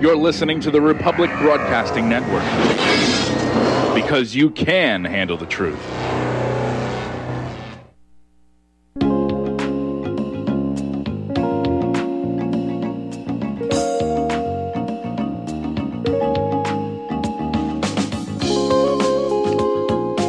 [0.00, 2.44] You're listening to the Republic Broadcasting Network
[3.96, 5.76] because you can handle the truth.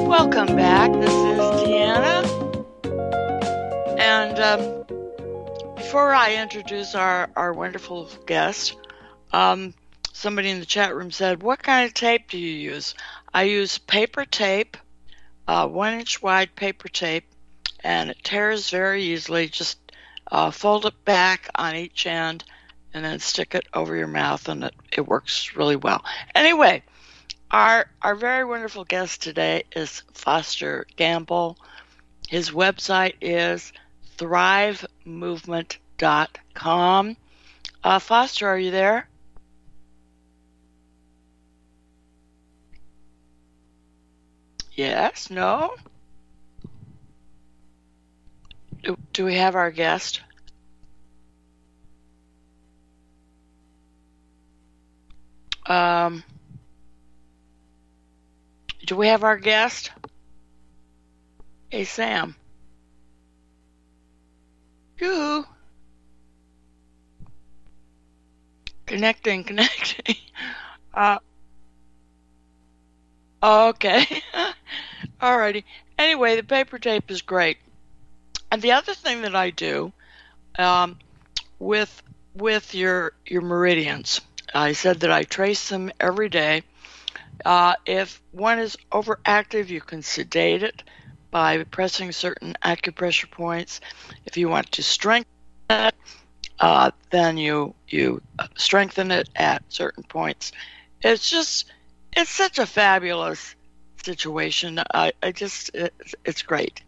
[0.08, 0.92] Welcome back.
[0.94, 2.26] This is Deanna.
[4.00, 8.76] And um, before I introduce our, our wonderful guest,
[9.32, 9.74] um,
[10.14, 12.96] somebody in the chat room said, What kind of tape do you use?
[13.34, 14.78] I use paper tape,
[15.48, 17.26] uh, one inch wide paper tape,
[17.84, 19.48] and it tears very easily.
[19.48, 19.78] Just
[20.32, 22.44] uh, fold it back on each end
[22.94, 26.04] and then stick it over your mouth, and it, it works really well.
[26.34, 26.82] Anyway,
[27.52, 31.58] our our very wonderful guest today is Foster Gamble.
[32.28, 33.72] His website is
[34.18, 37.18] thrivemovement.com.
[37.82, 39.09] Uh, Foster, are you there?
[44.80, 45.76] Yes, no?
[48.82, 50.22] Do, do we have our guest?
[55.66, 56.24] Um,
[58.86, 59.92] do we have our guest?
[61.70, 62.38] Hey, Sam.
[64.98, 65.44] Yoo-hoo.
[68.86, 70.16] Connecting, connecting.
[70.94, 71.20] Uh,
[73.44, 74.06] okay.
[75.22, 75.64] Alrighty.
[75.98, 77.58] Anyway, the paper tape is great.
[78.52, 79.94] And the other thing that I do
[80.58, 80.98] um,
[81.60, 82.02] with
[82.36, 84.22] with your your meridians,
[84.54, 86.64] I said that I trace them every day.
[87.46, 90.84] Uh, if one is overactive, you can sedate it
[91.32, 93.82] by pressing certain acupressure points.
[94.26, 95.32] If you want to strengthen
[95.70, 95.96] it,
[96.60, 98.22] uh, then you you
[98.58, 100.52] strengthen it at certain points.
[101.02, 101.72] It's just
[102.20, 103.56] it's such a fabulous
[104.04, 104.80] situation.
[104.94, 106.82] I, I just it's, it's great.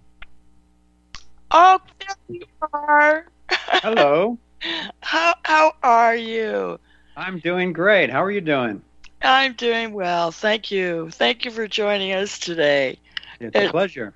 [1.49, 3.25] Oh, there you are.
[3.49, 4.37] Hello.
[5.01, 6.79] how how are you?
[7.15, 8.09] I'm doing great.
[8.09, 8.81] How are you doing?
[9.21, 10.31] I'm doing well.
[10.31, 11.09] Thank you.
[11.11, 12.97] Thank you for joining us today.
[13.39, 14.13] It's a pleasure.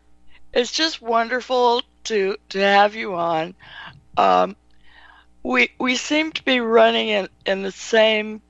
[0.53, 3.55] It's just wonderful to to have you on.
[4.17, 4.55] Um,
[5.43, 8.41] we we seem to be running in, in the same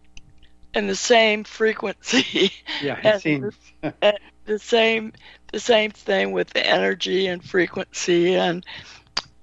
[0.76, 2.52] in the same frequency.
[2.82, 3.56] Yeah, it seems.
[3.82, 5.14] the, the same
[5.54, 8.66] the same thing with the energy and frequency and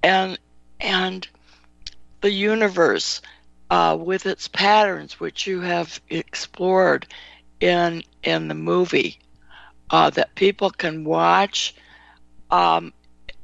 [0.02, 0.38] and
[0.80, 1.26] and
[2.20, 3.22] the universe
[3.70, 7.06] uh, with its patterns, which you have explored
[7.60, 9.18] in in the movie
[9.90, 11.74] uh, that people can watch.
[12.50, 12.92] Um,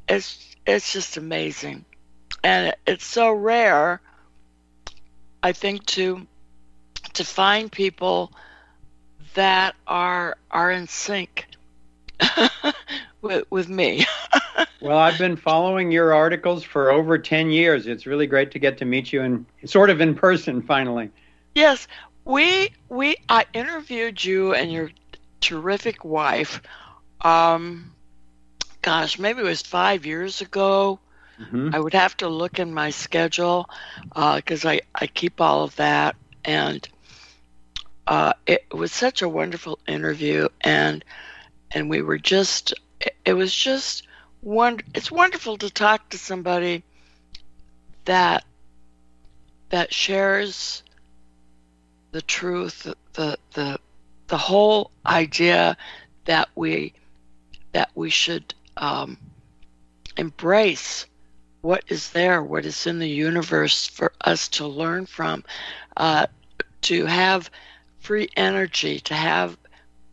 [0.06, 1.86] it's it's just amazing,
[2.44, 4.02] and it, it's so rare.
[5.42, 6.26] I think to
[7.18, 8.32] to find people
[9.34, 11.46] that are are in sync
[13.22, 14.06] with with me.
[14.80, 17.86] Well, I've been following your articles for over 10 years.
[17.86, 21.10] It's really great to get to meet you in sort of in person finally.
[21.54, 21.86] yes,
[22.24, 24.90] we we I interviewed you and your
[25.40, 26.62] terrific wife.
[27.22, 27.94] Um,
[28.82, 31.00] gosh, maybe it was five years ago.
[31.38, 33.68] hmm I would have to look in my schedule
[34.14, 36.16] because I, I keep all of that.
[36.44, 36.88] And
[38.08, 41.04] uh, it was such a wonderful interview, and
[41.70, 42.72] and we were just
[43.26, 44.06] it, was just
[44.40, 44.80] one.
[44.94, 46.82] It's wonderful to talk to somebody
[48.06, 48.44] that
[49.68, 50.82] that shares
[52.12, 53.78] the truth, the the
[54.28, 55.76] the whole idea
[56.24, 56.94] that we
[57.72, 59.18] that we should um,
[60.16, 61.04] embrace
[61.60, 65.44] what is there, what is in the universe for us to learn from,
[65.98, 66.26] uh,
[66.80, 67.50] to have
[68.08, 69.54] free energy, to have,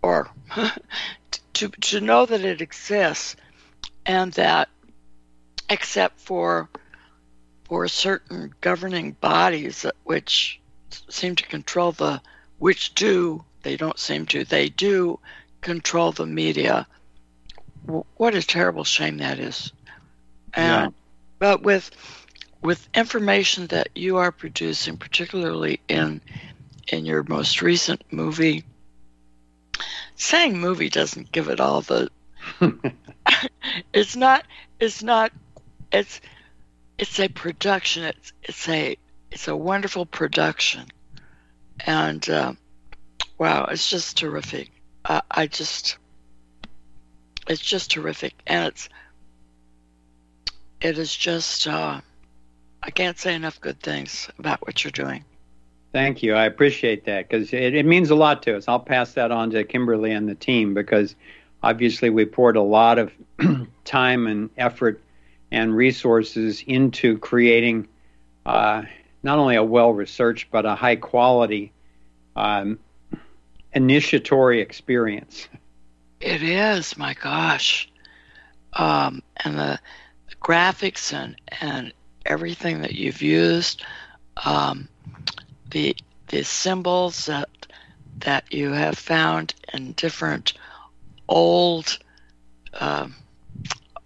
[0.01, 0.29] or
[1.53, 3.37] to, to know that it exists,
[4.05, 4.67] and that
[5.69, 6.67] except for
[7.63, 10.59] for certain governing bodies that- which
[11.07, 12.21] seem to control the
[12.59, 15.17] which do they don't seem to they do
[15.61, 16.85] control the media.
[18.17, 19.71] What a terrible shame that is.
[20.53, 20.93] And
[21.39, 21.91] but with
[22.61, 26.19] with information that you are producing particularly in
[26.87, 28.63] in your most recent movie.
[30.15, 32.09] Saying movie doesn't give it all the
[33.93, 34.45] it's not
[34.79, 35.31] it's not
[35.91, 36.21] it's
[36.97, 38.03] it's a production.
[38.03, 38.97] It's it's a
[39.31, 40.87] it's a wonderful production.
[41.85, 42.53] And uh,
[43.37, 44.71] wow it's just terrific.
[45.03, 45.97] Uh, i just
[47.47, 48.33] it's just terrific.
[48.47, 48.89] And it's
[50.81, 51.99] it is just uh,
[52.83, 55.23] i can't say enough good things about what you're doing
[55.95, 56.33] Thank you.
[56.33, 58.67] I appreciate that because it, it, means a lot to us.
[58.67, 61.15] I'll pass that on to Kimberly and the team because
[61.63, 63.13] obviously we poured a lot of
[63.85, 65.01] time and effort
[65.51, 67.87] and resources into creating
[68.45, 68.81] uh,
[69.23, 71.71] not only a well researched but a high quality
[72.35, 72.77] um,
[73.71, 75.47] initiatory experience.
[76.19, 77.89] It is, my gosh.
[78.73, 79.79] Um, and the,
[80.27, 81.93] the, graphics and, and
[82.25, 83.85] everything that you've used,
[84.43, 84.89] um,
[85.71, 85.95] the
[86.27, 87.49] the symbols that
[88.19, 90.53] that you have found in different
[91.27, 91.99] old
[92.73, 93.07] uh,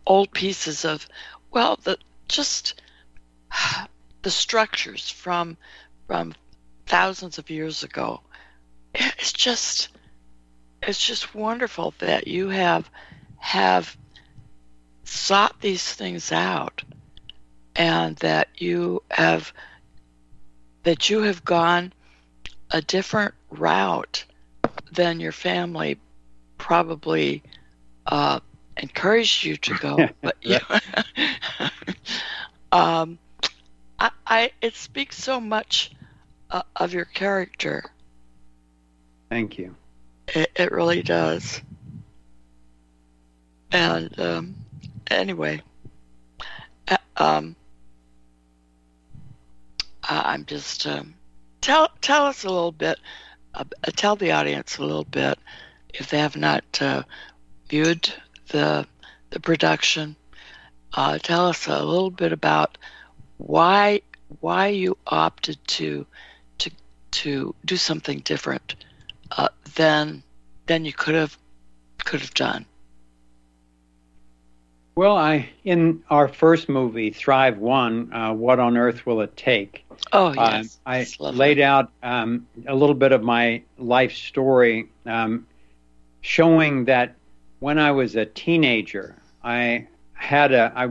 [0.05, 1.07] old pieces of
[1.51, 1.97] well the
[2.27, 2.81] just
[4.21, 5.57] the structures from
[6.07, 6.33] from
[6.85, 8.21] thousands of years ago.
[8.93, 9.89] It's just
[10.81, 12.89] it's just wonderful that you have
[13.37, 13.95] have
[15.03, 16.83] sought these things out
[17.75, 19.53] and that you have
[20.83, 21.93] that you have gone
[22.71, 24.25] a different route
[24.91, 25.99] than your family
[26.57, 27.43] probably
[28.05, 28.39] uh,
[28.77, 30.59] encouraged you to go but you,
[32.71, 33.17] um,
[33.99, 35.91] I, I, it speaks so much
[36.49, 37.83] uh, of your character
[39.29, 39.75] Thank you.
[40.27, 41.61] It, it really does.
[43.71, 44.55] And um,
[45.07, 45.61] anyway,
[50.09, 51.13] uh, I'm just um,
[51.61, 52.99] tell tell us a little bit.
[53.53, 53.63] Uh,
[53.95, 55.39] tell the audience a little bit
[55.93, 57.03] if they have not uh,
[57.69, 58.11] viewed
[58.49, 58.87] the
[59.29, 60.15] the production.
[60.93, 62.77] Uh, tell us a little bit about
[63.37, 64.01] why
[64.39, 66.05] why you opted to
[66.57, 66.71] to
[67.11, 68.75] to do something different
[69.31, 70.23] uh, than
[70.65, 71.37] than you could have
[72.03, 72.65] could have done.
[74.99, 79.85] Well, I in our first movie, Thrive One, uh, what on earth will it take?
[80.11, 85.47] Oh yes, uh, I laid out um, a little bit of my life story, um,
[86.19, 87.15] showing that
[87.61, 90.89] when I was a teenager, I had a I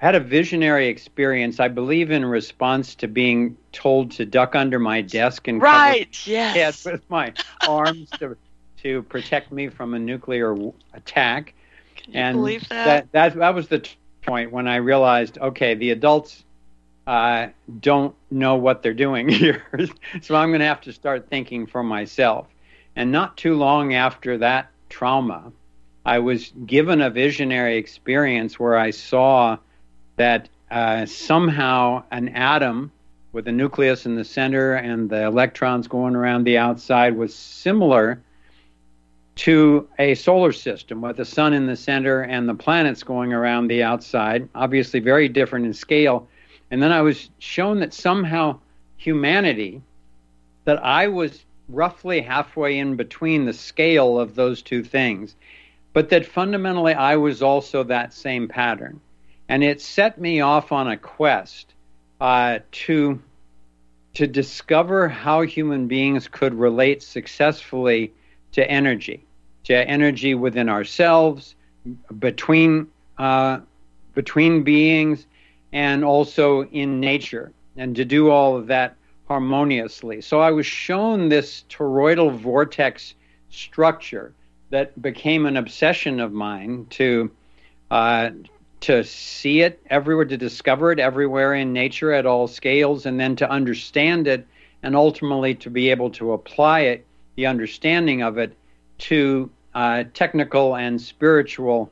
[0.00, 1.60] had a visionary experience.
[1.60, 6.82] I believe in response to being told to duck under my desk and right, yes,
[6.86, 7.34] with my
[7.68, 8.38] arms to
[8.78, 10.56] to protect me from a nuclear
[10.94, 11.52] attack.
[12.12, 12.84] And believe that?
[12.84, 13.12] that?
[13.12, 16.44] That that was the t- point when I realized, okay, the adults
[17.06, 17.48] uh,
[17.80, 19.62] don't know what they're doing here,
[20.22, 22.46] so I'm going to have to start thinking for myself.
[22.96, 25.52] And not too long after that trauma,
[26.06, 29.58] I was given a visionary experience where I saw
[30.16, 32.92] that uh, somehow an atom
[33.32, 38.22] with a nucleus in the center and the electrons going around the outside was similar
[39.36, 43.66] to a solar system with the sun in the center and the planets going around
[43.66, 46.28] the outside, obviously very different in scale.
[46.70, 48.60] And then I was shown that somehow
[48.96, 49.82] humanity,
[50.64, 55.34] that I was roughly halfway in between the scale of those two things,
[55.92, 59.00] but that fundamentally I was also that same pattern
[59.48, 61.74] and it set me off on a quest
[62.20, 63.20] uh, to
[64.14, 68.12] to discover how human beings could relate successfully
[68.52, 69.23] to energy,
[69.64, 71.54] to energy within ourselves,
[72.18, 72.88] between
[73.18, 73.60] uh,
[74.14, 75.26] between beings,
[75.72, 78.96] and also in nature, and to do all of that
[79.26, 80.20] harmoniously.
[80.20, 83.14] So I was shown this toroidal vortex
[83.50, 84.32] structure
[84.70, 87.30] that became an obsession of mine to
[87.90, 88.30] uh,
[88.80, 93.34] to see it everywhere, to discover it everywhere in nature at all scales, and then
[93.36, 94.46] to understand it,
[94.82, 98.54] and ultimately to be able to apply it, the understanding of it,
[98.98, 101.90] to uh, technical and spiritual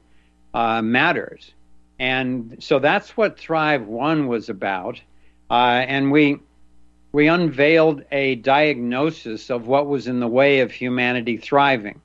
[0.55, 1.53] uh, matters.
[1.99, 5.01] And so that's what Thrive One was about.
[5.51, 6.39] Uh, and we
[7.13, 12.01] we unveiled a diagnosis of what was in the way of humanity thriving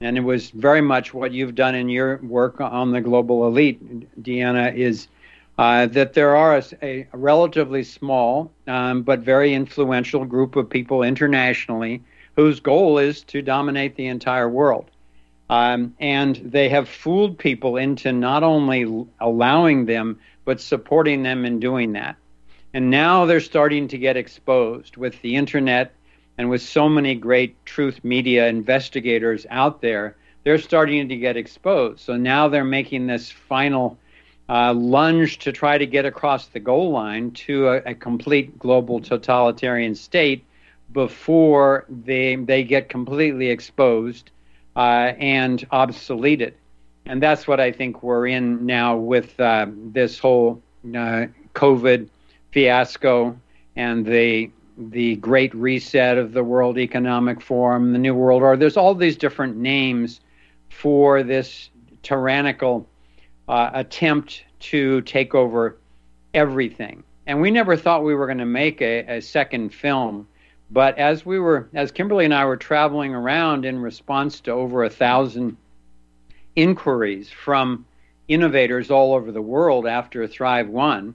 [0.00, 4.22] and it was very much what you've done in your work on the global elite,
[4.22, 5.08] Deanna, is
[5.58, 11.02] uh, that there are a, a relatively small um, but very influential group of people
[11.02, 12.02] internationally
[12.36, 14.90] whose goal is to dominate the entire world.
[15.48, 21.60] Um, and they have fooled people into not only allowing them, but supporting them in
[21.60, 22.16] doing that.
[22.74, 25.94] And now they're starting to get exposed with the internet
[26.38, 32.00] and with so many great truth media investigators out there, they're starting to get exposed.
[32.00, 33.98] So now they're making this final
[34.48, 39.00] uh, lunge to try to get across the goal line to a, a complete global
[39.00, 40.44] totalitarian state
[40.92, 44.30] before they they get completely exposed
[44.76, 46.52] uh, and obsoleted.
[47.06, 52.08] And that's what I think we're in now with uh, this whole uh, COVID
[52.52, 53.38] fiasco
[53.74, 58.58] and the the Great Reset of the World Economic Forum, the New World Order.
[58.58, 60.20] There's all these different names
[60.68, 61.70] for this
[62.02, 62.86] tyrannical
[63.48, 65.78] uh, attempt to take over
[66.34, 67.02] everything.
[67.26, 70.28] And we never thought we were going to make a, a second film.
[70.70, 74.82] But as we were, as Kimberly and I were traveling around in response to over
[74.82, 75.56] a thousand
[76.56, 77.86] inquiries from
[78.26, 81.14] innovators all over the world after Thrive One,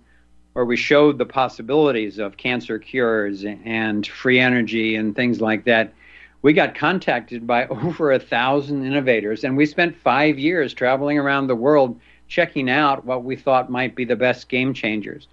[0.53, 5.93] where we showed the possibilities of cancer cures and free energy and things like that.
[6.41, 11.47] We got contacted by over a thousand innovators, and we spent five years traveling around
[11.47, 15.27] the world checking out what we thought might be the best game changers.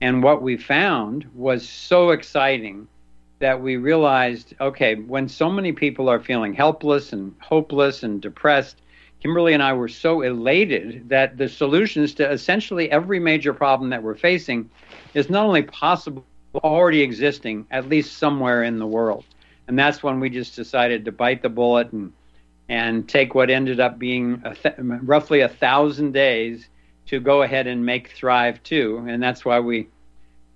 [0.00, 2.86] And what we found was so exciting
[3.38, 8.80] that we realized okay, when so many people are feeling helpless and hopeless and depressed,
[9.20, 14.02] Kimberly and I were so elated that the solutions to essentially every major problem that
[14.02, 14.70] we're facing
[15.14, 16.24] is not only possible,
[16.62, 19.24] already existing, at least somewhere in the world.
[19.66, 22.12] And that's when we just decided to bite the bullet and
[22.68, 26.68] and take what ended up being a th- roughly a thousand days
[27.06, 29.04] to go ahead and make Thrive 2.
[29.08, 29.88] And that's why we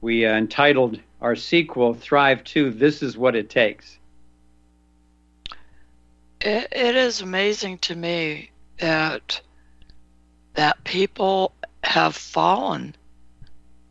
[0.01, 3.99] we uh, entitled our sequel Thrive 2 This is What It Takes.
[6.41, 9.41] It, it is amazing to me that
[10.55, 12.95] that people have fallen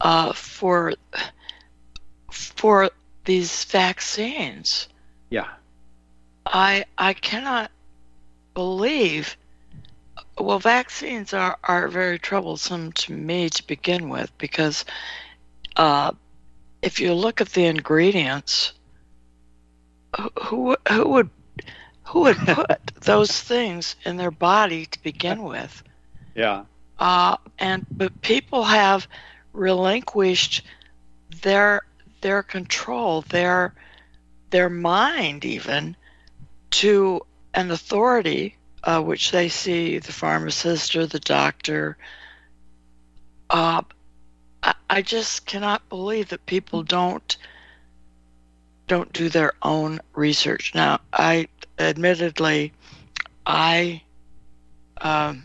[0.01, 0.93] uh, for
[2.31, 2.89] for
[3.25, 4.87] these vaccines.
[5.29, 5.47] Yeah.
[6.45, 7.71] I I cannot
[8.53, 9.37] believe
[10.37, 14.85] well vaccines are, are very troublesome to me to begin with because
[15.75, 16.11] uh,
[16.81, 18.73] if you look at the ingredients
[20.43, 21.29] who who would
[22.03, 25.83] who would put those things in their body to begin with?
[26.35, 26.65] Yeah.
[26.99, 29.07] Uh, and but people have
[29.53, 30.63] relinquished
[31.41, 31.81] their
[32.21, 33.73] their control, their
[34.49, 35.95] their mind even
[36.69, 37.21] to
[37.53, 41.97] an authority, uh, which they see the pharmacist or the doctor.
[43.49, 43.81] Uh,
[44.63, 47.37] I, just cannot believe that people don't
[48.87, 50.73] don't do their own research.
[50.73, 52.73] Now, I admittedly,
[53.45, 54.01] I
[55.01, 55.43] um,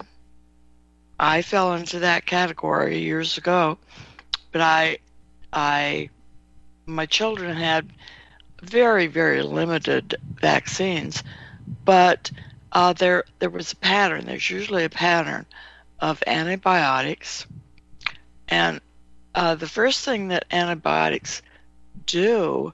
[1.19, 3.78] I fell into that category years ago,
[4.52, 4.99] but I
[5.52, 6.09] I
[6.87, 7.92] my children had
[8.62, 11.23] very very limited vaccines,
[11.85, 12.31] but
[12.73, 14.25] uh, there there was a pattern.
[14.26, 15.47] There's usually a pattern
[16.00, 17.47] of antibiotics,
[18.49, 18.81] and
[19.34, 21.42] uh, the first thing that antibiotics
[22.06, 22.72] do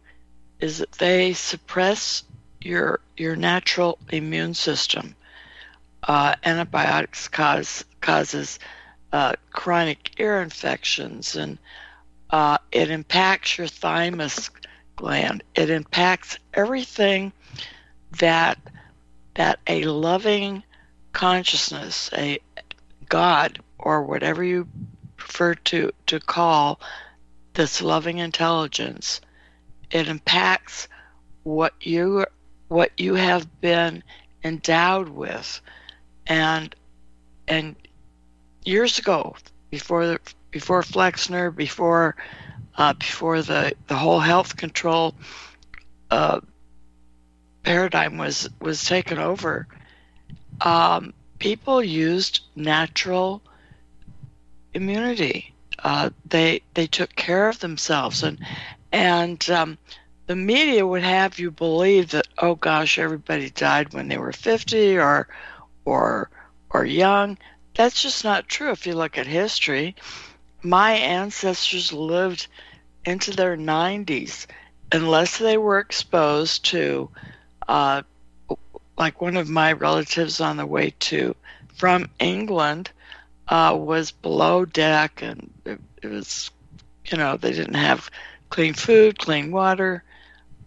[0.61, 2.25] is that they suppress
[2.61, 5.15] your your natural immune system.
[6.03, 8.59] Uh, antibiotics cause causes
[9.13, 11.59] uh, chronic ear infections, and
[12.31, 14.51] uh, it impacts your thymus
[14.97, 15.43] gland.
[15.55, 17.33] It impacts everything
[18.19, 18.59] that
[19.35, 20.63] that a loving
[21.13, 22.39] consciousness, a
[23.09, 24.67] God, or whatever you
[25.29, 26.81] prefer to to call
[27.55, 29.21] this loving intelligence,
[29.91, 30.89] it impacts
[31.43, 32.25] what you
[32.69, 34.03] what you have been
[34.43, 35.61] endowed with.
[36.27, 36.75] And
[37.47, 37.77] and
[38.65, 39.37] years ago
[39.71, 40.21] before the,
[40.51, 42.17] before Flexner before
[42.77, 45.15] uh, before the the whole health control
[46.11, 46.41] uh,
[47.63, 49.69] paradigm was was taken over
[50.61, 53.43] um, people used natural
[54.79, 55.53] immunity.
[55.79, 58.23] Uh, they they took care of themselves.
[58.23, 58.39] And
[58.91, 59.79] and um,
[60.27, 64.99] the media would have you believe that oh gosh everybody died when they were 50
[64.99, 65.29] or
[65.85, 66.31] or
[66.71, 67.39] or young.
[67.75, 69.95] That's just not true if you look at history.
[70.63, 72.49] My ancestors lived
[73.05, 74.47] into their 90s
[74.91, 77.09] unless they were exposed to
[77.69, 78.03] uh,
[78.99, 81.35] like one of my relatives on the way to
[81.75, 82.91] from england
[83.49, 86.51] uh, was below deck and it, it was
[87.07, 88.11] you know they didn't have
[88.51, 90.03] clean food clean water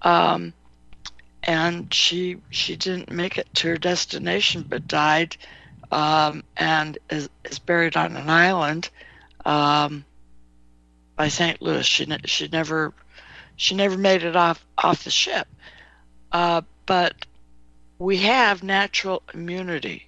[0.02, 0.54] um,
[1.44, 5.36] and she she didn't make it to her destination, but died,
[5.92, 8.90] um, and is, is buried on an island
[9.46, 10.06] um,
[11.16, 11.62] by St.
[11.62, 11.86] Louis.
[11.86, 12.94] She she never
[13.56, 15.48] she never made it off off the ship,
[16.32, 17.16] uh, but
[17.98, 20.08] we have natural immunity,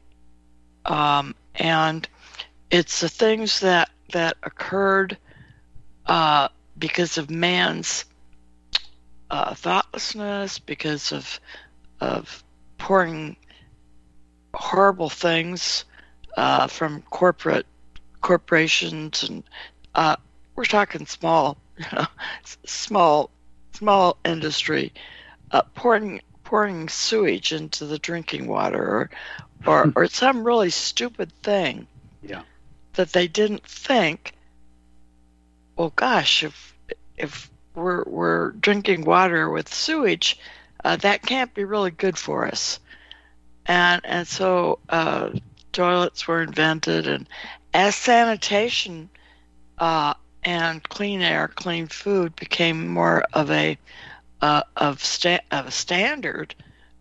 [0.85, 2.07] um, and
[2.73, 5.17] it's the things that that occurred
[6.07, 8.05] uh, because of man's
[9.29, 11.39] uh, thoughtlessness, because of
[12.01, 12.43] of
[12.79, 13.37] pouring
[14.55, 15.85] horrible things
[16.35, 17.67] uh, from corporate
[18.21, 19.43] corporations, and
[19.93, 20.15] uh,
[20.55, 22.07] we're talking small, you know,
[22.65, 23.29] small
[23.73, 24.91] small industry
[25.51, 29.09] uh, pouring pouring sewage into the drinking water or
[29.67, 31.87] or, or some really stupid thing
[32.23, 32.41] Yeah.
[32.93, 34.33] That they didn't think
[35.75, 36.75] well gosh if
[37.17, 40.37] if we're we're drinking water with sewage
[40.83, 42.79] uh, that can't be really good for us.
[43.65, 45.29] And and so uh,
[45.71, 47.27] toilets were invented and
[47.73, 49.09] as sanitation
[49.77, 53.77] uh, and clean air clean food became more of a
[54.41, 56.53] uh, of, sta- of a standard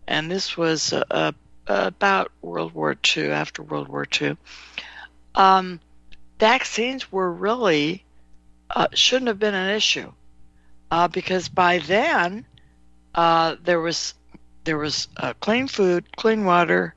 [0.07, 1.31] and this was uh,
[1.67, 4.37] about World War II after World War II
[5.35, 5.79] um,
[6.39, 8.03] vaccines were really
[8.69, 10.11] uh, shouldn't have been an issue
[10.91, 12.45] uh, because by then
[13.15, 14.13] uh, there was
[14.63, 16.95] there was uh, clean food, clean water.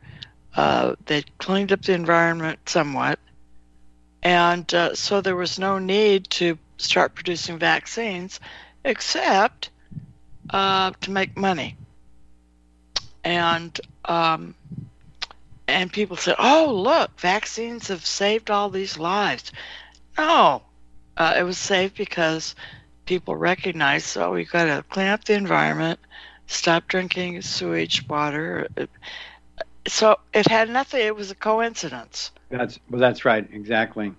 [0.55, 3.19] Uh, they cleaned up the environment somewhat,
[4.23, 8.41] and uh, so there was no need to start producing vaccines,
[8.85, 9.71] except
[10.53, 11.77] to make money.
[13.25, 14.55] And um,
[15.69, 19.53] and people said, "Oh, look, vaccines have saved all these lives."
[20.19, 20.63] No,
[21.17, 22.55] uh, it was saved because
[23.05, 26.01] people recognized, "Oh, we've got to clean up the environment,
[26.47, 28.69] stop drinking sewage water."
[29.87, 31.01] So it had nothing.
[31.05, 32.33] It was a coincidence.
[32.51, 34.13] That's well, that's right, exactly.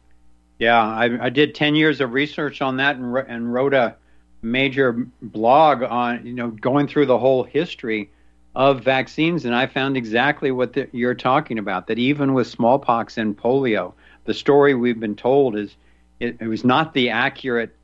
[0.60, 3.96] Yeah, I, I did ten years of research on that and, and wrote a
[4.42, 8.12] major blog on you know going through the whole history
[8.58, 11.86] of vaccines, and I found exactly what the, you're talking about.
[11.88, 13.94] That even with smallpox and polio,
[14.26, 15.76] the story we've been told is
[16.20, 17.76] it, it was not the accurate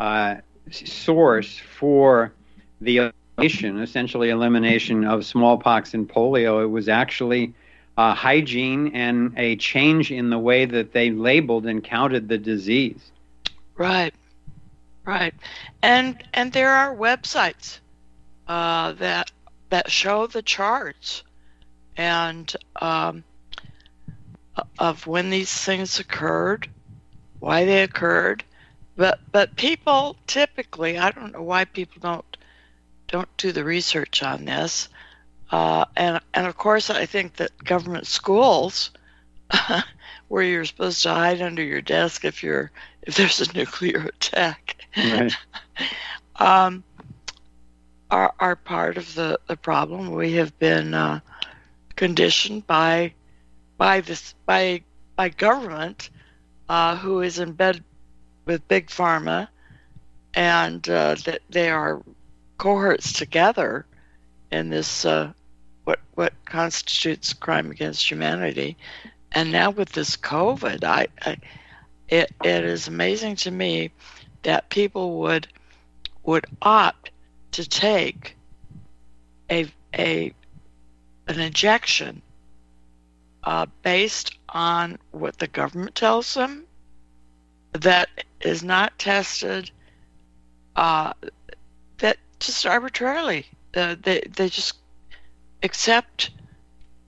[0.00, 0.34] uh,
[0.72, 2.32] source for
[2.80, 6.60] the elimination, essentially elimination of smallpox and polio.
[6.60, 7.54] It was actually
[7.96, 13.12] uh, hygiene and a change in the way that they labeled and counted the disease.
[13.76, 14.12] Right,
[15.04, 15.34] right,
[15.82, 17.78] and and there are websites
[18.48, 19.30] uh, that
[19.70, 21.22] that show the charts
[21.96, 23.24] and um,
[24.78, 26.68] of when these things occurred,
[27.40, 28.44] why they occurred.
[28.96, 32.36] But but people typically, I don't know why people don't
[33.08, 34.88] don't do the research on this.
[35.50, 38.90] Uh, and and of course, I think that government schools,
[40.28, 42.70] where you're supposed to hide under your desk if you're
[43.02, 45.36] if there's a nuclear attack, Right.
[46.36, 46.82] um,
[48.10, 50.12] are are part of the, the problem.
[50.12, 51.20] We have been uh,
[51.96, 53.14] conditioned by
[53.78, 54.82] by this by
[55.16, 56.10] by government,
[56.68, 57.82] uh, who is in bed
[58.44, 59.48] with big pharma,
[60.34, 62.02] and uh, that they are
[62.58, 63.86] cohorts together
[64.50, 65.32] in this uh,
[65.84, 68.76] what what constitutes crime against humanity,
[69.32, 71.36] and now with this COVID, I, I
[72.08, 73.90] it it is amazing to me
[74.42, 75.48] that people would
[76.22, 77.05] would opt
[77.56, 78.36] to take
[79.50, 80.32] a a
[81.28, 82.22] an injection
[83.44, 86.64] uh, based on what the government tells them
[87.72, 88.08] that
[88.40, 89.70] is not tested
[90.76, 91.12] uh,
[91.98, 94.76] that just arbitrarily uh, they they just
[95.62, 96.30] accept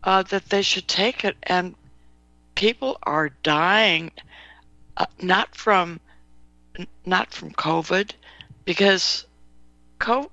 [0.05, 1.37] uh, that they should take it.
[1.43, 1.75] And
[2.55, 4.11] people are dying
[4.97, 6.01] uh, not from
[7.05, 8.13] not from covid
[8.65, 9.27] because
[9.99, 10.31] co-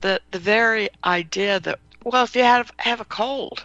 [0.00, 3.64] the the very idea that well if you have have a cold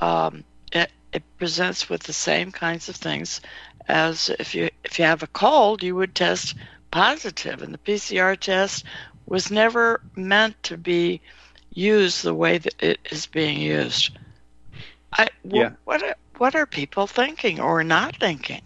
[0.00, 3.40] um, it, it presents with the same kinds of things
[3.88, 6.54] as if you if you have a cold you would test
[6.90, 8.84] positive and the PCR test
[9.26, 11.20] was never meant to be
[11.72, 14.10] used the way that it is being used.
[15.12, 15.70] I, Yeah.
[15.84, 18.62] What are, what are people thinking or not thinking?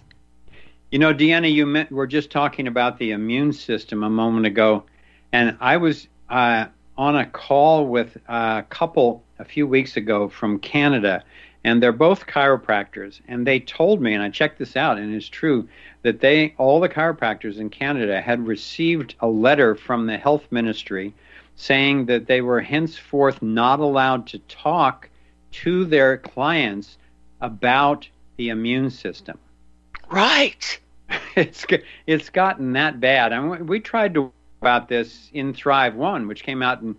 [0.90, 4.84] You know, Deanna, you met, were just talking about the immune system a moment ago,
[5.32, 10.58] and I was uh, on a call with a couple a few weeks ago from
[10.58, 11.24] Canada,
[11.64, 15.28] and they're both chiropractors, and they told me, and I checked this out, and it's
[15.28, 15.68] true
[16.02, 21.14] that they all the chiropractors in Canada had received a letter from the health ministry
[21.56, 25.08] saying that they were henceforth not allowed to talk
[25.50, 26.98] to their clients
[27.40, 29.38] about the immune system
[30.10, 30.78] Right.
[31.36, 31.66] it's
[32.06, 33.32] it's gotten that bad.
[33.32, 36.96] I mean, we tried to about this in Thrive One, which came out in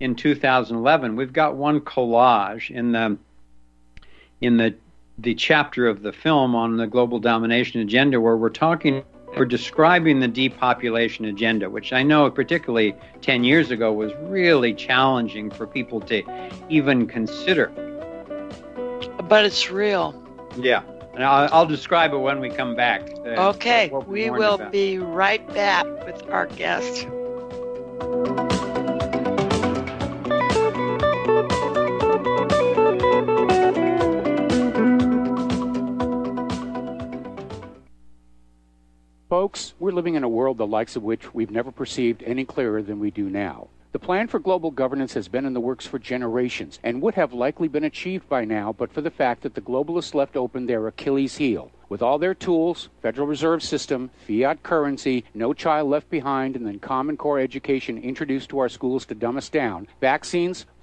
[0.00, 1.14] in 2011.
[1.14, 3.18] We've got one collage in the
[4.40, 4.74] in the
[5.18, 9.04] the chapter of the film on the global domination agenda where we're talking
[9.36, 15.50] we're describing the depopulation agenda, which I know particularly 10 years ago was really challenging
[15.50, 16.22] for people to
[16.68, 17.68] even consider.
[19.28, 20.20] But it's real.
[20.56, 20.82] Yeah.
[21.20, 23.02] And I'll, I'll describe it when we come back.
[23.26, 24.72] Uh, okay, we will about.
[24.72, 27.06] be right back with our guest.
[39.28, 42.80] Folks, we're living in a world the likes of which we've never perceived any clearer
[42.80, 43.68] than we do now.
[43.92, 47.32] The plan for global governance has been in the works for generations and would have
[47.32, 50.86] likely been achieved by now but for the fact that the globalists left open their
[50.86, 51.72] Achilles heel.
[51.88, 56.78] With all their tools, Federal Reserve System, fiat currency, no child left behind, and then
[56.78, 60.66] Common Core education introduced to our schools to dumb us down, vaccines,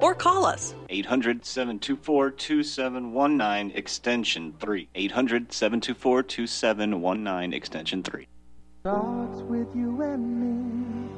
[0.00, 4.88] or call us 800 724 2719 extension 3.
[4.94, 8.26] 800 724 2719 extension 3.
[8.80, 11.08] Starts with you and me.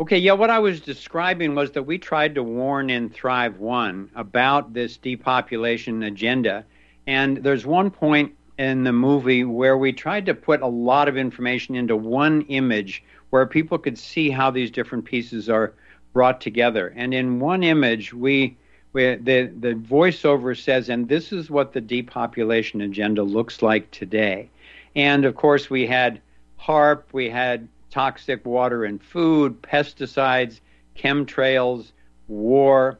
[0.00, 4.10] Okay, yeah, what I was describing was that we tried to warn in Thrive 1
[4.16, 6.64] about this depopulation agenda.
[7.06, 11.16] And there's one point in the movie where we tried to put a lot of
[11.16, 15.74] information into one image where people could see how these different pieces are
[16.12, 16.92] brought together.
[16.96, 18.56] And in one image, we,
[18.92, 24.50] we the, the voiceover says, and this is what the depopulation agenda looks like today.
[24.96, 26.20] And of course, we had
[26.60, 30.60] HAARP, we had toxic water and food, pesticides,
[30.96, 31.92] chemtrails,
[32.28, 32.98] war,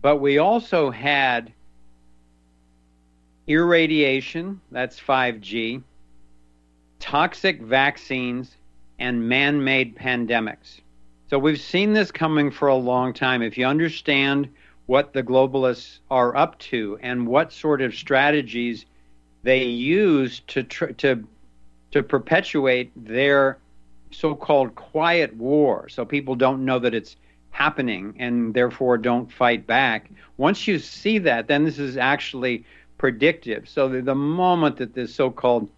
[0.00, 1.52] but we also had
[3.46, 5.82] irradiation, that's 5G,
[7.00, 8.56] toxic vaccines,
[8.98, 10.80] and man made pandemics.
[11.28, 13.42] So we've seen this coming for a long time.
[13.42, 14.48] If you understand
[14.86, 18.86] what the globalists are up to and what sort of strategies
[19.42, 21.24] they use to tr- to
[21.94, 23.58] to perpetuate their
[24.10, 27.16] so-called quiet war so people don't know that it's
[27.50, 32.64] happening and therefore don't fight back once you see that then this is actually
[32.98, 33.68] predictive.
[33.68, 35.68] So the, the moment that this so-called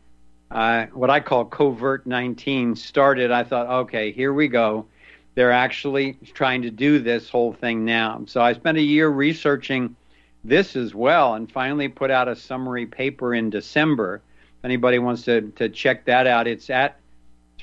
[0.51, 4.87] uh, what I call covert 19 started, I thought, okay, here we go.
[5.35, 8.23] They're actually trying to do this whole thing now.
[8.27, 9.97] So I spent a year researching
[10.45, 14.23] this as well and finally put out a summary paper in December.
[14.67, 16.99] Anybody wants to, to check that out, it's at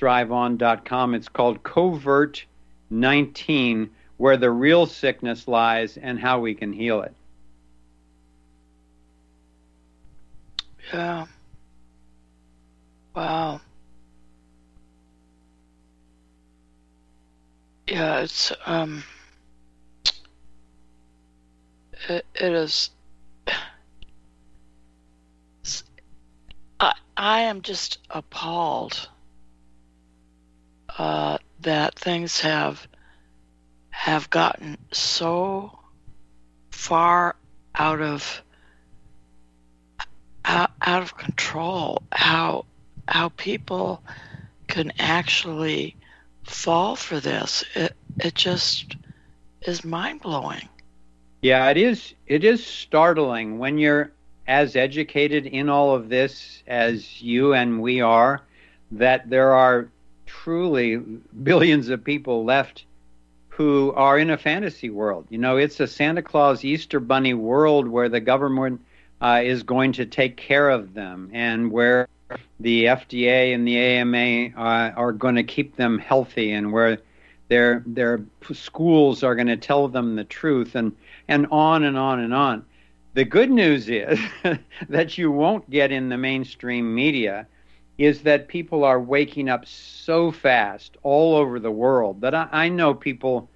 [0.00, 1.14] thriveon.com.
[1.14, 2.46] It's called Covert
[2.88, 7.14] 19 Where the Real Sickness Lies and How We Can Heal It.
[10.94, 11.26] Yeah.
[13.14, 13.60] Wow.
[17.86, 19.04] Yeah, it's um
[22.08, 22.88] it, it is
[27.16, 29.08] I am just appalled
[30.98, 32.86] uh, that things have
[33.90, 35.78] have gotten so
[36.70, 37.36] far
[37.74, 38.42] out of
[40.44, 42.66] out, out of control how
[43.06, 44.02] how people
[44.66, 45.96] can actually
[46.44, 47.64] fall for this.
[47.74, 48.96] It it just
[49.62, 50.68] is mind blowing.
[51.42, 52.14] Yeah, it is.
[52.26, 54.12] It is startling when you're
[54.46, 58.42] as educated in all of this as you and we are,
[58.92, 59.88] that there are
[60.26, 62.84] truly billions of people left
[63.48, 65.26] who are in a fantasy world.
[65.30, 68.80] You know, it's a Santa Claus Easter Bunny world where the government
[69.20, 72.08] uh, is going to take care of them and where
[72.58, 76.98] the FDA and the AMA uh, are going to keep them healthy and where
[77.48, 80.96] their their schools are going to tell them the truth and
[81.28, 82.64] and on and on and on.
[83.14, 84.18] The good news is
[84.88, 87.46] that you won't get in the mainstream media
[87.96, 92.68] is that people are waking up so fast all over the world that I, I
[92.68, 93.48] know people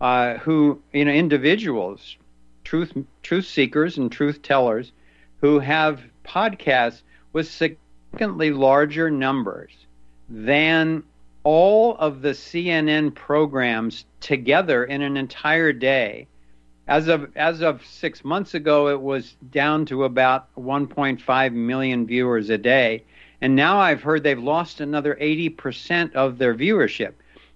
[0.00, 2.16] uh, who, you know, individuals,
[2.64, 4.90] truth truth seekers and truth tellers,
[5.40, 9.86] who have podcasts with significantly larger numbers
[10.28, 11.04] than
[11.44, 16.26] all of the CNN programs together in an entire day.
[16.86, 22.50] As of as of six months ago, it was down to about 1.5 million viewers
[22.50, 23.04] a day,
[23.40, 27.14] and now I've heard they've lost another 80% of their viewership,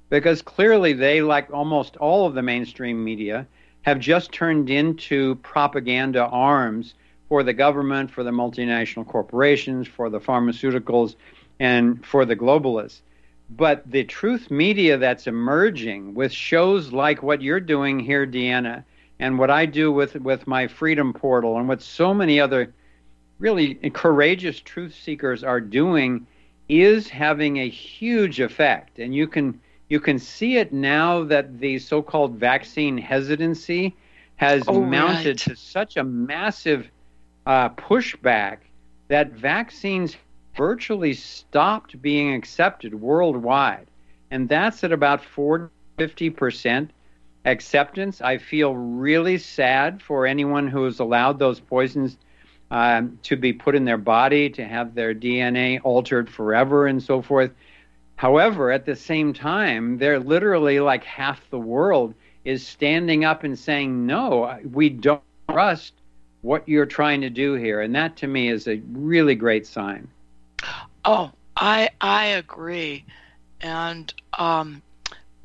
[0.09, 3.47] because clearly they, like almost all of the mainstream media,
[3.83, 6.95] have just turned into propaganda arms
[7.29, 11.17] for the government, for the multinational corporations, for the pharmaceuticals,
[11.61, 13.03] and for the globalists.
[13.51, 18.85] But the truth media that's emerging with shows like what you're doing here, Deanna,
[19.21, 22.73] and what I do with, with my Freedom Portal, and what so many other
[23.39, 26.27] really courageous truth seekers are doing,
[26.69, 28.99] is having a huge effect.
[28.99, 33.97] And you can you can see it now that the so-called vaccine hesitancy
[34.37, 35.39] has Oh, mounted right.
[35.39, 36.91] to such a massive
[37.47, 38.59] uh, pushback
[39.09, 40.17] that vaccines
[40.55, 43.87] virtually stopped being accepted worldwide.
[44.31, 46.91] And that's at about 40, 50%
[47.49, 48.21] acceptance.
[48.21, 52.17] I feel really sad for anyone who has allowed those poisons
[52.71, 57.23] um, to be put in their body, to have their DNA altered forever, and so
[57.23, 57.51] forth.
[58.17, 63.59] However, at the same time, they're literally like half the world is standing up and
[63.59, 65.95] saying, no, we don't trust
[66.43, 67.81] what you're trying to do here.
[67.81, 70.09] And that to me is a really great sign.
[71.05, 73.05] Oh, I I agree,
[73.61, 74.83] and um,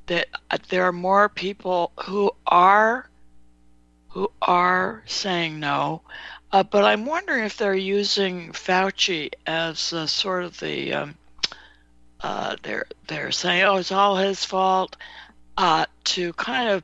[0.07, 3.09] that uh, there are more people who are
[4.09, 6.01] who are saying no,
[6.51, 11.15] uh, but I'm wondering if they're using Fauci as uh, sort of the um,
[12.21, 14.95] uh, they're they're saying oh it's all his fault
[15.57, 16.83] uh, to kind of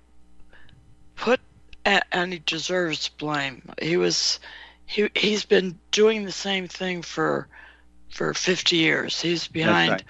[1.15, 1.39] put
[1.85, 3.61] and, and he deserves blame.
[3.81, 4.39] He was
[4.85, 7.47] he he's been doing the same thing for
[8.09, 9.21] for 50 years.
[9.21, 10.03] He's behind right.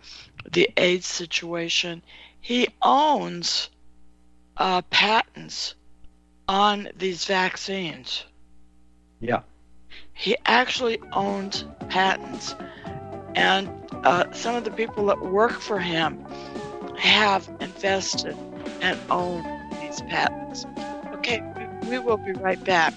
[0.51, 2.01] the AIDS situation.
[2.41, 3.69] He owns
[4.57, 5.75] uh, patents
[6.47, 8.25] on these vaccines.
[9.19, 9.41] Yeah.
[10.13, 12.55] He actually owns patents.
[13.35, 13.69] And
[14.03, 16.25] uh, some of the people that work for him
[16.97, 18.35] have invested
[18.81, 19.43] and own
[19.81, 20.65] these patents.
[21.13, 21.41] Okay,
[21.83, 22.93] we, we will be right back.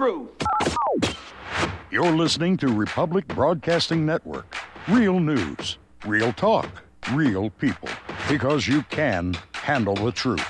[0.00, 1.16] Handle the truth.
[1.90, 4.56] You're listening to Republic Broadcasting Network.
[4.88, 6.68] Real news, real talk,
[7.12, 7.88] real people.
[8.28, 10.46] Because you can handle the truth.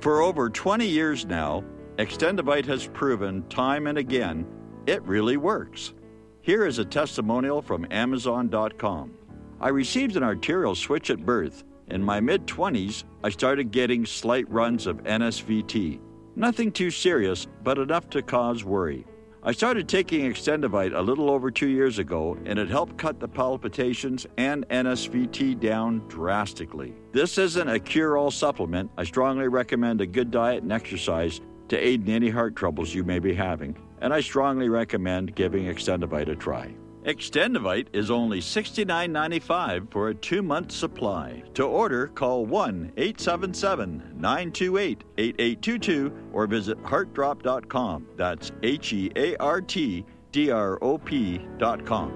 [0.00, 1.62] For over 20 years now,
[1.98, 4.46] Extendivite has proven time and again
[4.86, 5.92] it really works.
[6.40, 9.12] Here is a testimonial from Amazon.com.
[9.60, 11.62] I received an arterial switch at birth.
[11.88, 16.00] In my mid 20s, I started getting slight runs of NSVT.
[16.34, 19.06] Nothing too serious, but enough to cause worry.
[19.42, 23.28] I started taking Extendovite a little over two years ago, and it helped cut the
[23.28, 26.94] palpitations and NSVT down drastically.
[27.10, 28.90] This isn't a cure all supplement.
[28.96, 33.02] I strongly recommend a good diet and exercise to aid in any heart troubles you
[33.02, 36.72] may be having, and I strongly recommend giving Extendovite a try.
[37.04, 41.42] Extendovite is only $69.95 for a two month supply.
[41.54, 48.06] To order, call 1 877 928 8822 or visit heartdrop.com.
[48.16, 52.12] That's H E A R T D R O P.com.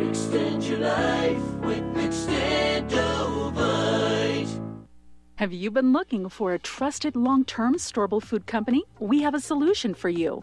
[0.00, 3.36] Extend your life with Extendovite.
[5.36, 8.84] Have you been looking for a trusted long term storable food company?
[8.98, 10.42] We have a solution for you.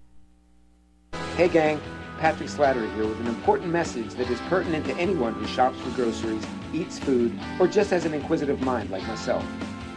[1.37, 1.79] Hey gang,
[2.19, 5.89] Patrick Slattery here with an important message that is pertinent to anyone who shops for
[5.91, 9.41] groceries, eats food, or just has an inquisitive mind like myself.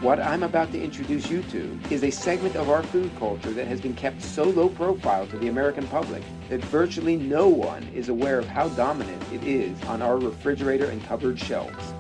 [0.01, 3.66] What I'm about to introduce you to is a segment of our food culture that
[3.66, 8.09] has been kept so low profile to the American public that virtually no one is
[8.09, 11.90] aware of how dominant it is on our refrigerator and cupboard shelves.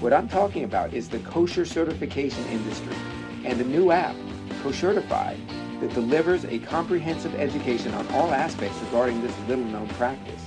[0.00, 2.96] What I'm talking about is the kosher certification industry
[3.44, 4.16] and a new app,
[4.64, 5.38] Koshertified,
[5.80, 10.42] that delivers a comprehensive education on all aspects regarding this little known practice.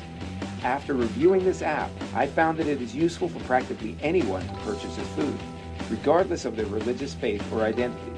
[0.64, 5.08] After reviewing this app, I found that it is useful for practically anyone who purchases
[5.10, 5.40] food,
[5.90, 8.12] regardless of their religious faith or identity.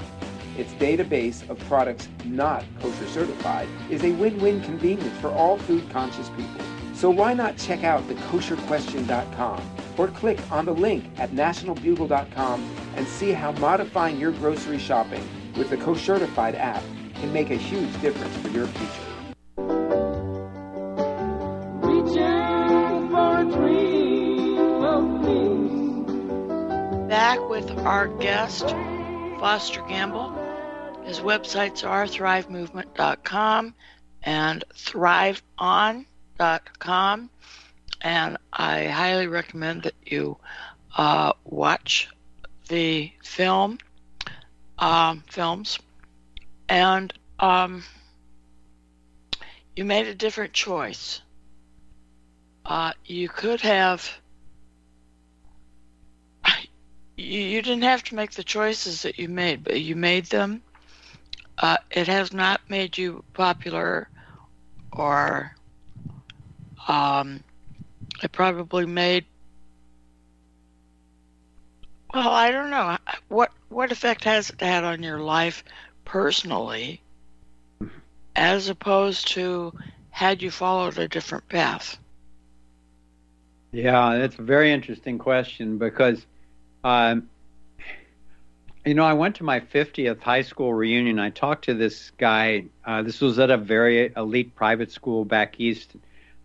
[0.58, 6.30] Its database of products not kosher certified is a win-win convenience for all food conscious
[6.30, 6.66] people.
[6.94, 9.62] So why not check out the kosherquestion.com
[9.98, 15.24] or click on the link at nationalbugle.com and see how modifying your grocery shopping
[15.56, 16.84] with the Koshertified app
[17.22, 19.12] can make a huge difference for your future.
[27.08, 28.70] Back with our guest,
[29.40, 30.32] Foster Gamble.
[31.04, 33.76] His websites are thrivemovement.com
[34.24, 36.06] and thriveon.com.
[38.02, 40.38] And I highly recommend that you
[40.98, 42.10] uh, watch
[42.68, 43.78] the film
[44.80, 45.78] um, films
[46.72, 47.84] and um,
[49.76, 51.22] you made a different choice.
[52.66, 54.10] Uh, you could have.
[57.18, 60.64] You, didn't have to make the choices that you made, but you made them.
[61.58, 64.08] Uh, it has not made you popular,
[64.94, 65.54] or
[66.88, 67.44] um,
[68.24, 69.26] it probably made.
[72.14, 75.64] Well, I don't know what what effect has it had on your life
[76.12, 77.02] personally
[78.36, 79.74] as opposed to
[80.10, 81.98] had you followed a different path?
[83.72, 86.26] Yeah, that's a very interesting question because,
[86.84, 87.30] um,
[88.84, 91.18] you know, I went to my 50th high school reunion.
[91.18, 92.66] I talked to this guy.
[92.86, 95.96] Uh, this was at a very elite private school back east.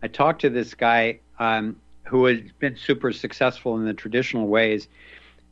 [0.01, 4.87] I talked to this guy um, who had been super successful in the traditional ways.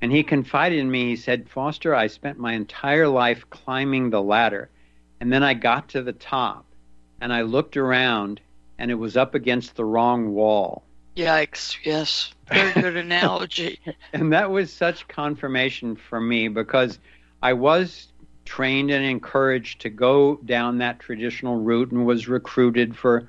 [0.02, 4.22] And he confided in me, he said, Foster, I spent my entire life climbing the
[4.22, 4.70] ladder.
[5.20, 6.66] And then I got to the top
[7.22, 8.42] and I looked around
[8.78, 10.84] and it was up against the wrong wall.
[11.16, 12.34] Yikes, yes.
[12.48, 13.80] Very good analogy.
[14.14, 17.00] and that was such confirmation for me because
[17.42, 18.10] I was
[18.44, 23.28] trained and encouraged to go down that traditional route and was recruited for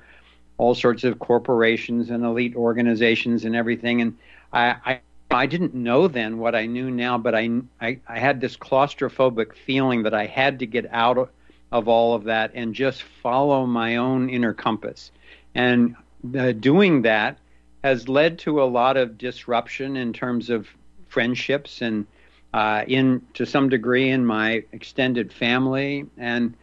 [0.57, 4.01] all sorts of corporations and elite organizations and everything.
[4.01, 4.17] And
[4.53, 4.99] I,
[5.29, 7.49] I didn't know then what I knew now, but I,
[7.81, 11.29] I, I had this claustrophobic feeling that I had to get out of,
[11.71, 15.11] of all of that and just follow my own inner compass.
[15.53, 15.95] And
[16.37, 17.39] uh, doing that
[17.83, 20.67] has led to a lot of disruption in terms of
[21.07, 22.05] friendships and
[22.53, 26.55] uh, in to some degree in my extended family and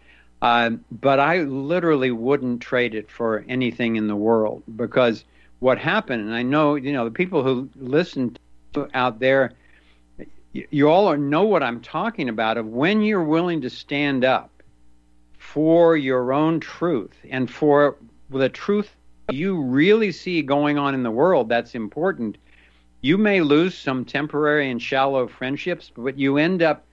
[0.43, 5.25] uh, but I literally wouldn't trade it for anything in the world because
[5.61, 8.41] what happened and I know you know the people who listen to,
[8.95, 9.53] out there
[10.55, 14.63] you, all know what I'm talking about of when you're willing to stand up
[15.37, 17.97] for your own truth and for
[18.31, 18.95] the truth
[19.31, 22.39] you really see going on in the world that's important,
[23.01, 26.85] you may lose some temporary and shallow friendships, but you end up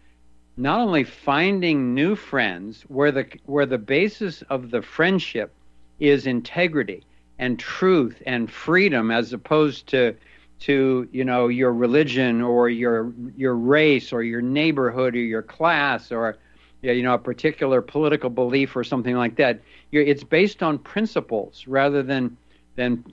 [0.58, 5.54] not only finding new friends where the where the basis of the friendship
[6.00, 7.04] is integrity
[7.38, 10.16] and truth and freedom as opposed to
[10.62, 16.12] to you know your religion or your your race or your neighborhood or your class
[16.12, 16.38] or
[16.82, 19.60] you know a particular political belief or something like that
[19.92, 22.38] you're, it's based on principles rather than
[22.76, 23.04] than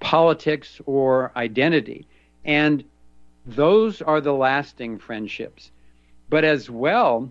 [0.00, 2.06] politics or identity,
[2.44, 2.84] and
[3.46, 5.70] those are the lasting friendships.
[6.28, 7.30] But as well,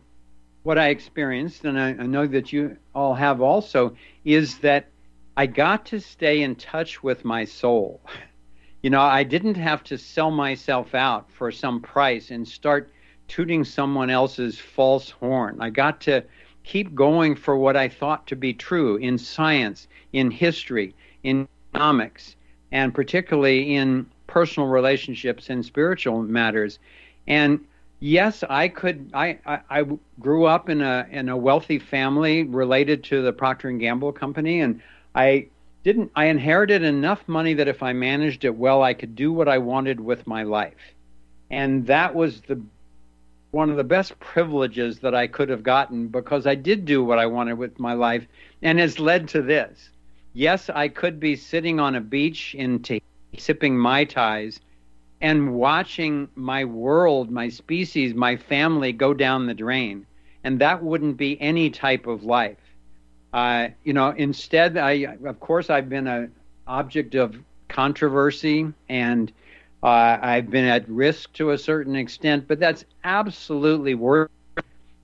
[0.63, 4.88] what I experienced, and I, I know that you all have also, is that
[5.38, 8.01] I got to stay in touch with my soul.
[8.86, 12.92] You know, I didn't have to sell myself out for some price and start
[13.28, 15.58] tooting someone else's false horn.
[15.60, 16.24] I got to
[16.64, 22.36] keep going for what I thought to be true in science, in history, in economics,
[22.72, 26.78] and particularly in personal relationships and spiritual matters.
[27.26, 27.66] And
[28.02, 29.10] yes, I could.
[29.16, 29.86] I, I, I,
[30.20, 34.62] grew up in a in a wealthy family related to the Procter and Gamble company,
[34.62, 34.80] and
[35.16, 35.48] I
[35.86, 36.12] didn't.
[36.16, 39.60] I inherited enough money that if I managed it well, I could do what I
[39.60, 40.96] wanted with my life,
[41.52, 42.60] and that was the
[43.52, 47.20] one of the best privileges that I could have gotten because I did do what
[47.20, 48.28] I wanted with my life
[48.64, 49.92] and has led to this.
[50.34, 52.84] Yes, I could be sitting on a beach in
[53.38, 54.60] sipping Mai Tais
[55.22, 60.06] and watching my world, my species, my family go down the drain.
[60.44, 62.64] And that wouldn't be any type of life.
[63.36, 66.32] Uh, you know, instead, I, of course, I've been an
[66.68, 67.36] object of
[67.68, 69.30] controversy and
[69.84, 74.64] uh, I've been at risk to a certain extent, but that's absolutely worth it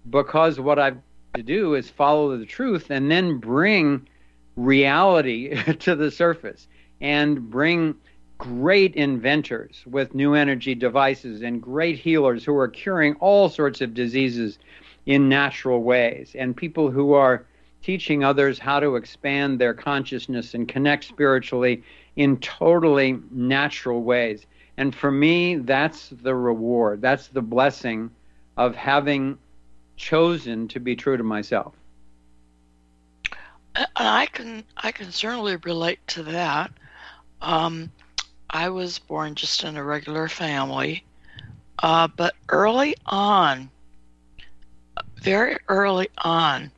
[0.10, 0.98] because what I've
[1.34, 4.08] to do is follow the truth and then bring
[4.56, 6.70] reality to the surface
[7.02, 7.96] and bring
[8.38, 13.94] great inventors with new energy devices and great healers who are curing all sorts of
[13.94, 14.58] diseases
[15.06, 17.46] in natural ways and people who are
[17.82, 21.84] teaching others how to expand their consciousness and connect spiritually
[22.16, 24.46] in totally natural ways.
[24.78, 27.02] And for me, that's the reward.
[27.02, 28.12] That's the blessing
[28.58, 29.38] of having
[29.96, 31.74] chosen to be true to myself.
[33.76, 36.72] And I can I can certainly relate to that.
[37.42, 37.92] Um,
[38.50, 41.06] I was born just in a regular family,
[41.80, 43.70] uh, but early on,
[45.16, 46.72] very early on,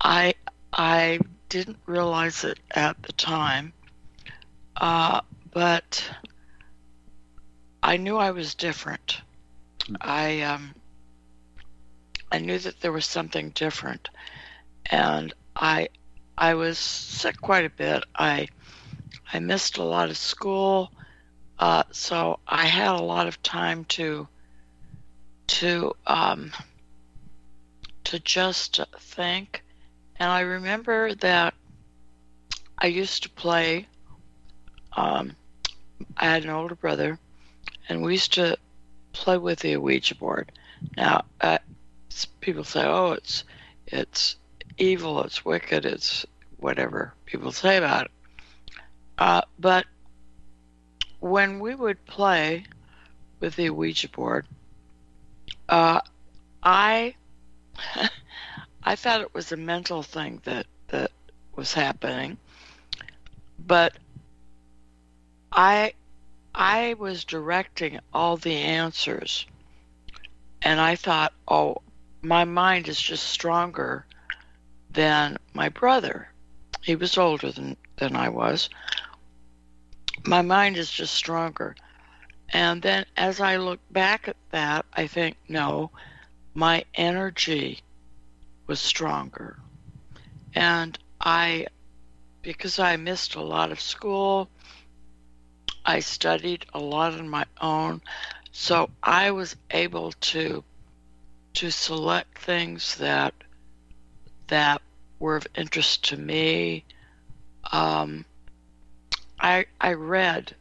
[0.00, 0.34] I
[0.72, 3.72] I didn't realize it at the time,
[4.76, 5.20] uh,
[5.52, 6.10] but
[7.82, 9.20] I knew I was different.
[10.00, 10.74] I um,
[12.32, 14.08] I knew that there was something different,
[14.86, 15.88] and I
[16.38, 18.04] I was sick quite a bit.
[18.14, 18.48] I
[19.32, 20.92] I missed a lot of school,
[21.58, 24.28] uh, so I had a lot of time to
[25.48, 26.52] to um,
[28.04, 29.62] to just think.
[30.20, 31.54] And I remember that
[32.78, 33.88] I used to play.
[34.94, 35.34] Um,
[36.14, 37.18] I had an older brother,
[37.88, 38.58] and we used to
[39.14, 40.52] play with the Ouija board.
[40.94, 41.56] Now, uh,
[42.40, 43.44] people say, "Oh, it's
[43.86, 44.36] it's
[44.76, 46.26] evil, it's wicked, it's
[46.58, 48.10] whatever people say about it."
[49.16, 49.86] Uh, but
[51.20, 52.66] when we would play
[53.40, 54.46] with the Ouija board,
[55.70, 56.02] uh,
[56.62, 57.14] I
[58.82, 61.12] I thought it was a mental thing that that
[61.54, 62.38] was happening,
[63.58, 63.96] but
[65.52, 65.94] I
[66.54, 69.46] I was directing all the answers.
[70.62, 71.82] And I thought, oh,
[72.22, 74.04] my mind is just stronger
[74.90, 76.28] than my brother.
[76.82, 78.68] He was older than, than I was.
[80.26, 81.76] My mind is just stronger.
[82.50, 85.90] And then as I look back at that, I think, no,
[86.52, 87.80] my energy
[88.70, 89.58] was stronger.
[90.54, 91.66] And I,
[92.40, 94.48] because I missed a lot of school,
[95.84, 98.00] I studied a lot on my own,
[98.52, 100.62] so I was able to
[101.54, 103.34] to select things that
[104.46, 104.82] that
[105.18, 106.84] were of interest to me.
[107.72, 108.24] Um,
[109.40, 110.54] I I read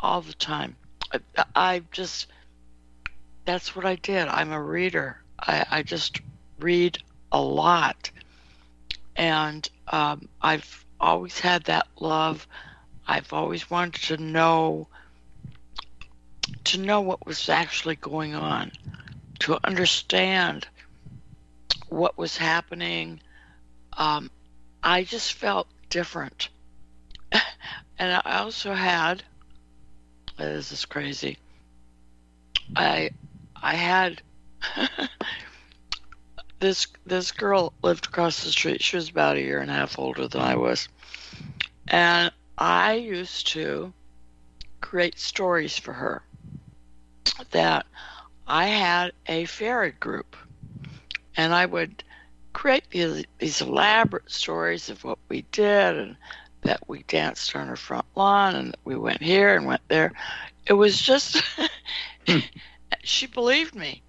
[0.00, 0.74] all the time.
[1.12, 2.26] I, I just
[3.44, 4.26] that's what I did.
[4.26, 5.22] I'm a reader.
[5.38, 6.20] I, I just
[6.58, 6.98] read
[7.34, 8.12] a lot,
[9.16, 12.46] and um, I've always had that love.
[13.08, 14.86] I've always wanted to know
[16.62, 18.70] to know what was actually going on,
[19.40, 20.68] to understand
[21.88, 23.20] what was happening.
[23.94, 24.30] Um,
[24.80, 26.50] I just felt different.
[27.32, 29.24] and I also had
[30.38, 31.38] this is crazy.
[32.76, 33.10] I
[33.60, 34.22] I had
[36.64, 38.82] this this girl lived across the street.
[38.82, 40.88] She was about a year and a half older than I was.
[41.88, 43.92] And I used to
[44.80, 46.22] create stories for her
[47.50, 47.84] that
[48.46, 50.36] I had a fairy group
[51.36, 52.02] and I would
[52.54, 56.16] create these, these elaborate stories of what we did and
[56.62, 60.12] that we danced on her front lawn and that we went here and went there.
[60.66, 61.42] It was just
[63.04, 64.03] she believed me.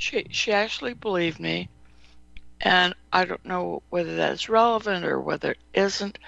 [0.00, 1.68] She she actually believed me.
[2.62, 6.18] And I don't know whether that's relevant or whether it isn't,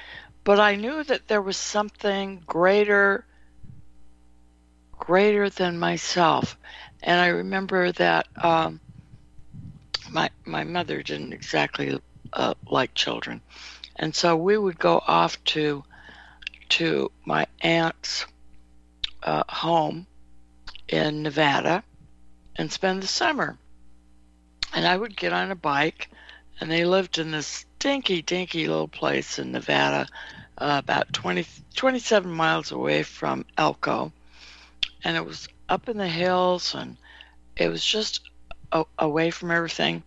[0.44, 3.24] but I knew that there was something greater
[4.92, 6.58] greater than myself.
[7.02, 8.78] And I remember that um,
[10.10, 11.98] my my mother didn't exactly
[12.34, 13.40] uh, like children,
[13.96, 15.82] and so we would go off to
[16.68, 18.26] to my aunt's
[19.22, 20.06] uh, home
[20.88, 21.82] in Nevada
[22.56, 23.58] and spend the summer.
[24.74, 26.08] And I would get on a bike,
[26.60, 30.08] and they lived in this dinky, dinky little place in Nevada,
[30.58, 34.12] uh, about 20, 27 miles away from Elko.
[35.04, 36.96] And it was up in the hills, and
[37.56, 38.20] it was just
[38.72, 40.02] a- away from everything.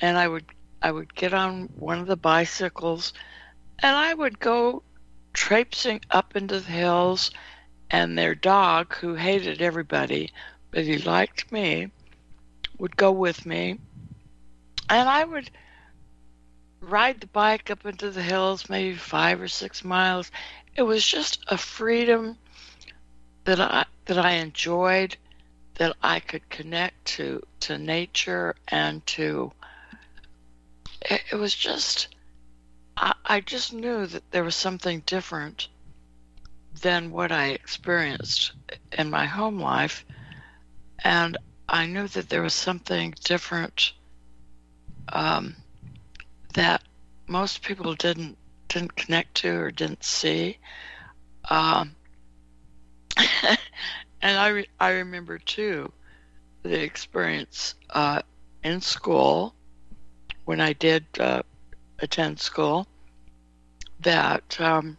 [0.00, 0.46] And I would
[0.80, 3.12] I would get on one of the bicycles,
[3.80, 4.82] and I would go
[5.32, 7.30] traipsing up into the hills
[7.90, 10.32] and their dog, who hated everybody,
[10.70, 11.90] but he liked me,
[12.78, 13.78] would go with me.
[14.90, 15.50] And I would
[16.80, 20.30] ride the bike up into the hills, maybe five or six miles.
[20.76, 22.38] It was just a freedom
[23.44, 25.16] that I that I enjoyed,
[25.74, 29.52] that I could connect to to nature and to.
[31.02, 32.08] It, it was just,
[32.96, 35.68] I, I just knew that there was something different
[36.80, 38.52] than what I experienced
[38.92, 40.04] in my home life.
[41.04, 41.36] And
[41.68, 43.92] I knew that there was something different
[45.12, 45.56] um,
[46.54, 46.82] that
[47.26, 48.36] most people didn't
[48.68, 50.58] didn't connect to or didn't see.
[51.48, 51.94] Um,
[54.22, 55.92] and I re- I remember too
[56.62, 58.22] the experience uh,
[58.62, 59.54] in school
[60.44, 61.42] when I did uh,
[62.00, 62.86] attend school
[64.00, 64.96] that um,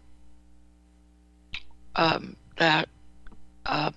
[1.95, 2.89] um, that
[3.65, 3.91] uh,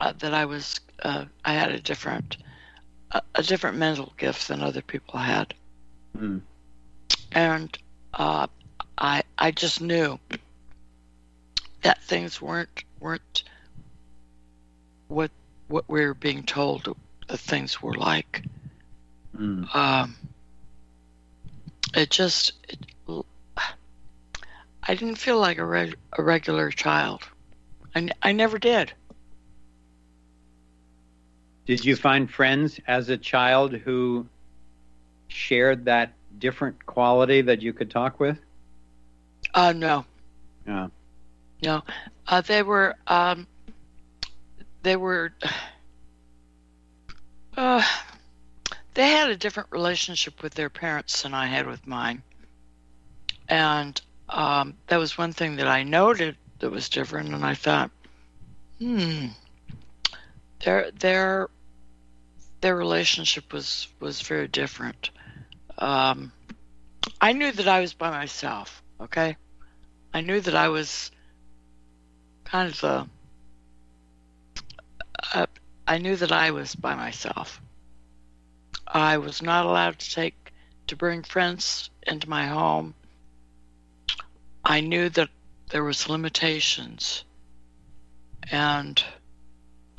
[0.00, 2.38] uh, that I was uh, I had a different
[3.14, 5.54] a, a, different mental gift than other people had,
[6.18, 6.40] mm.
[7.32, 7.78] and
[8.12, 8.46] uh,
[8.98, 10.18] I I just knew
[11.82, 13.44] that things weren't weren't
[15.08, 15.30] what
[15.68, 16.94] what we were being told
[17.28, 18.42] that things were like.
[19.36, 19.74] Mm.
[19.74, 20.16] Um,
[21.94, 22.78] it just it,
[24.86, 27.22] I didn't feel like a, reg- a regular child.
[27.94, 28.92] I, I never did.
[31.66, 34.26] Did you find friends as a child who
[35.28, 38.38] shared that different quality that you could talk with?
[39.54, 40.04] Uh, no.
[40.66, 40.88] Yeah.
[41.62, 41.82] No.
[42.26, 43.46] Uh, they were, um,
[44.82, 45.32] they were,
[47.56, 47.82] uh,
[48.94, 52.22] they had a different relationship with their parents than I had with mine.
[53.48, 57.90] And um, that was one thing that I noted that was different, and I thought,
[58.78, 59.26] hmm,
[60.64, 61.48] their their
[62.64, 65.10] their relationship was was very different.
[65.76, 66.32] Um,
[67.20, 68.82] I knew that I was by myself.
[68.98, 69.36] Okay,
[70.14, 71.10] I knew that I was
[72.44, 73.06] kind of the.
[75.34, 75.44] Uh,
[75.86, 77.60] I knew that I was by myself.
[78.86, 80.50] I was not allowed to take
[80.86, 82.94] to bring friends into my home.
[84.64, 85.28] I knew that
[85.68, 87.24] there was limitations
[88.50, 89.04] and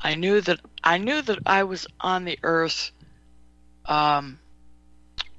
[0.06, 2.92] I knew that I knew that I was on the earth
[3.86, 4.38] um,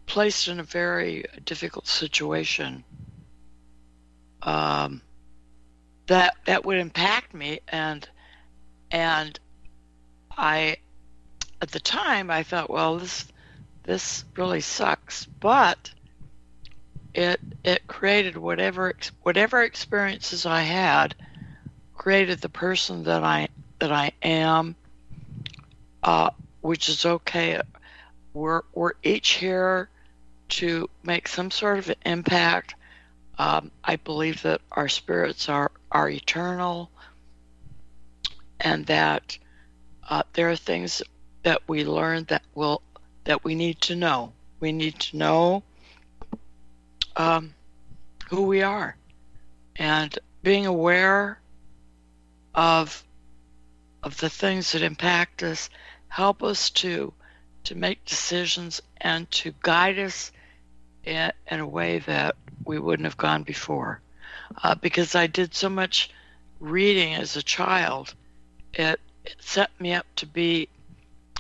[0.06, 2.84] placed in a very difficult situation
[4.42, 5.02] um,
[6.08, 8.10] that that would impact me and
[8.92, 9.40] and
[10.38, 10.76] I
[11.62, 13.26] at the time I thought well this
[13.84, 15.24] this really sucks.
[15.24, 15.92] But
[17.14, 18.94] it it created whatever
[19.24, 21.16] whatever experiences I had
[21.96, 23.48] created the person that I
[23.80, 24.76] that I am,
[26.04, 26.30] uh,
[26.62, 27.62] which is okay.
[28.34, 29.90] We're we're each here
[30.50, 32.76] to make some sort of impact.
[33.38, 36.90] Um, I believe that our spirits are are eternal,
[38.60, 39.38] and that
[40.10, 41.02] uh, there are things
[41.44, 42.82] that we learn that will
[43.26, 44.34] that we need to know.
[44.60, 45.64] We need to know
[47.16, 47.54] um,
[48.30, 48.96] who we are,
[49.76, 51.40] and being aware
[52.56, 53.04] of
[54.04, 55.70] of the things that impact us
[56.08, 57.14] help us to
[57.64, 60.32] to make decisions and to guide us
[61.04, 64.02] in, in a way that we wouldn't have gone before.
[64.64, 66.10] Uh, because I did so much
[66.62, 68.14] reading as a child,
[68.74, 70.70] it, it set me up to be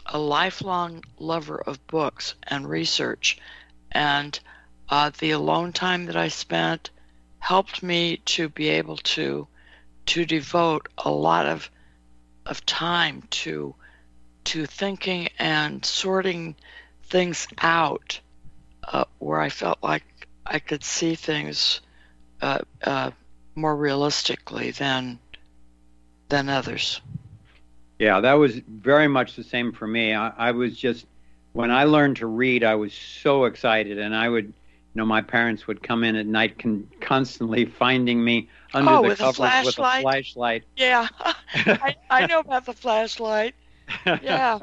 [0.05, 3.37] a lifelong lover of books and research.
[3.91, 4.37] And
[4.89, 6.89] uh, the alone time that I spent
[7.39, 9.47] helped me to be able to
[10.07, 11.69] to devote a lot of
[12.47, 13.75] of time to
[14.45, 16.55] to thinking and sorting
[17.03, 18.19] things out
[18.83, 20.03] uh, where I felt like
[20.45, 21.81] I could see things
[22.41, 23.11] uh, uh,
[23.55, 25.19] more realistically than
[26.29, 27.01] than others.
[27.99, 30.13] Yeah, that was very much the same for me.
[30.13, 31.05] I, I was just
[31.53, 34.53] when I learned to read, I was so excited, and I would, you
[34.93, 39.07] know, my parents would come in at night, con- constantly finding me under oh, the
[39.09, 40.63] with covers a with a flashlight.
[40.75, 41.07] Yeah,
[41.53, 43.55] I, I know about the flashlight.
[44.05, 44.59] Yeah,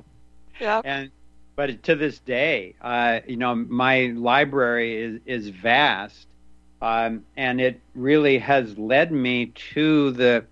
[0.61, 0.82] yeah.
[0.84, 1.11] And
[1.57, 6.26] but to this day, uh, you know, my library is is vast,
[6.82, 10.44] um, and it really has led me to the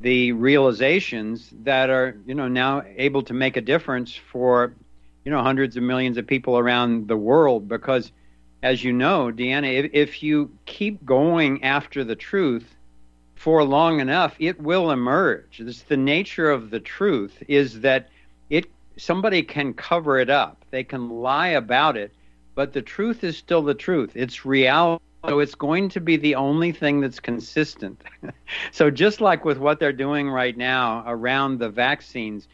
[0.00, 4.74] the realizations that are you know now able to make a difference for
[5.24, 8.12] you know hundreds of millions of people around the world because
[8.64, 12.74] as you know deanna if, if you keep going after the truth
[13.34, 15.60] for long enough it will emerge.
[15.60, 18.08] It's the nature of the truth is that
[18.48, 20.64] it somebody can cover it up.
[20.70, 22.12] They can lie about it
[22.54, 24.12] but the truth is still the truth.
[24.14, 28.02] It's reality so it's going to be the only thing that's consistent.
[28.72, 32.46] so just like with what they're doing right now around the vaccines,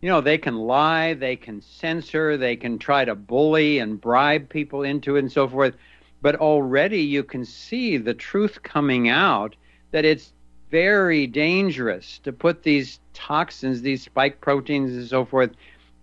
[0.00, 4.48] you know, they can lie, they can censor, they can try to bully and bribe
[4.48, 5.74] people into it and so forth.
[6.22, 9.56] But already you can see the truth coming out
[9.90, 10.32] that it's
[10.70, 15.50] very dangerous to put these toxins, these spike proteins and so forth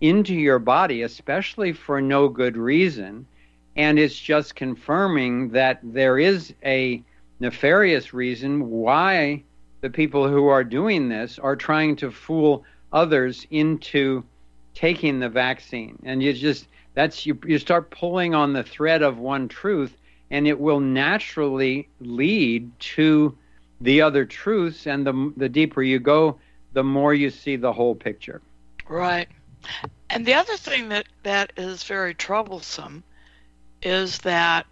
[0.00, 3.26] into your body, especially for no good reason
[3.76, 7.02] and it's just confirming that there is a
[7.40, 9.42] nefarious reason why
[9.82, 14.24] the people who are doing this are trying to fool others into
[14.74, 15.98] taking the vaccine.
[16.04, 19.96] And you just, that's, you, you start pulling on the thread of one truth,
[20.30, 23.36] and it will naturally lead to
[23.80, 24.86] the other truths.
[24.86, 26.38] And the, the deeper you go,
[26.72, 28.42] the more you see the whole picture.
[28.88, 29.28] Right.
[30.10, 33.02] And the other thing that, that is very troublesome
[33.82, 34.66] is that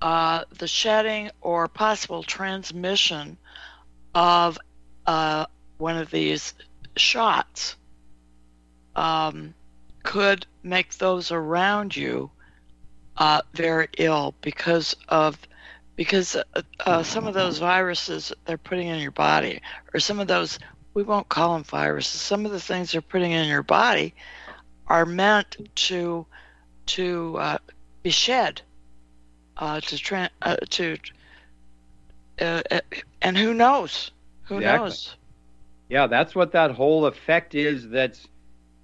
[0.00, 3.36] uh, the shedding or possible transmission
[4.14, 4.58] of
[5.06, 5.46] uh,
[5.78, 6.54] one of these
[6.98, 7.76] shots
[8.96, 9.54] um,
[10.02, 12.30] could make those around you
[13.16, 15.38] uh, very ill because of
[15.96, 19.60] because uh, uh, some of those viruses they're putting in your body
[19.92, 20.58] or some of those
[20.94, 24.14] we won't call them viruses some of the things they're putting in your body
[24.86, 26.24] are meant to
[26.86, 27.58] to uh,
[28.02, 28.62] be shed
[29.56, 30.96] uh, to tra- uh, to
[32.40, 32.62] uh,
[33.20, 34.12] and who knows
[34.44, 34.88] who exactly.
[34.88, 35.16] knows
[35.88, 38.28] yeah that's what that whole effect is that's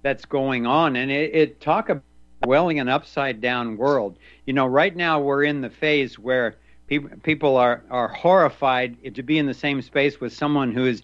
[0.05, 0.95] that's going on.
[0.95, 2.03] And it, it talk about
[2.45, 4.19] welling an upside down world.
[4.45, 9.23] You know right now we're in the phase where people people are are horrified to
[9.23, 11.01] be in the same space with someone who is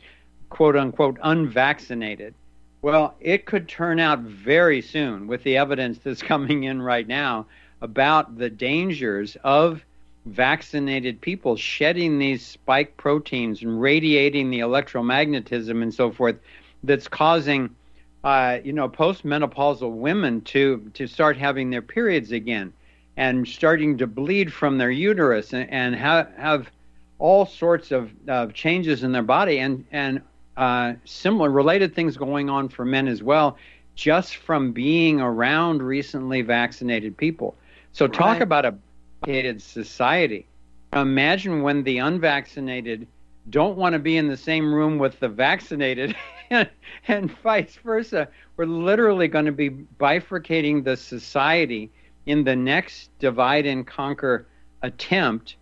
[0.50, 2.36] quote unquote unvaccinated.
[2.84, 7.48] Well it could turn out very soon with the evidence that's coming in right now
[7.82, 9.84] about the dangers of
[10.26, 16.38] vaccinated people shedding these spike proteins and radiating the electromagnetism and so forth
[16.84, 17.76] that's causing
[18.24, 22.74] uh, you know postmenopausal women to to start having their periods again
[23.18, 26.72] and starting to bleed from their uterus and, and have have
[27.18, 30.22] all sorts of, of changes in their body and and
[30.58, 33.58] uh, similar related things going on for men as well
[33.96, 37.58] just from being around recently vaccinated people
[37.92, 38.42] so talk Right.
[38.42, 38.76] about a
[39.22, 40.48] vaccinated society.
[40.94, 43.08] Imagine when the unvaccinated
[43.50, 46.16] don't want to be in the same room with the vaccinated
[46.50, 46.70] and,
[47.08, 48.28] and vice versa.
[48.58, 51.92] We're literally going to be bifurcating the society
[52.26, 54.48] in the next divide and conquer
[54.82, 55.56] attempt.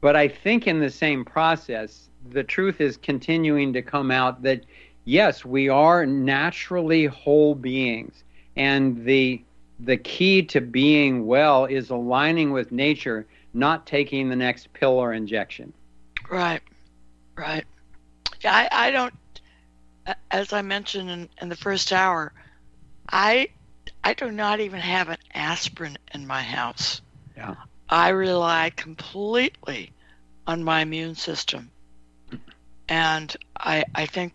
[0.00, 4.64] But I think in the same process, the truth is continuing to come out that
[5.04, 8.24] yes, we are naturally whole beings.
[8.56, 9.42] And the
[9.82, 15.12] the key to being well is aligning with nature, not taking the next pill or
[15.12, 15.72] injection.
[16.30, 16.62] Right,
[17.36, 17.64] right.
[18.42, 19.14] Yeah, I, I don't.
[20.30, 22.32] As I mentioned in, in the first hour,
[23.08, 23.48] I
[24.02, 27.00] I do not even have an aspirin in my house.
[27.36, 27.54] Yeah.
[27.88, 29.92] I rely completely
[30.46, 31.70] on my immune system,
[32.88, 34.32] and I I think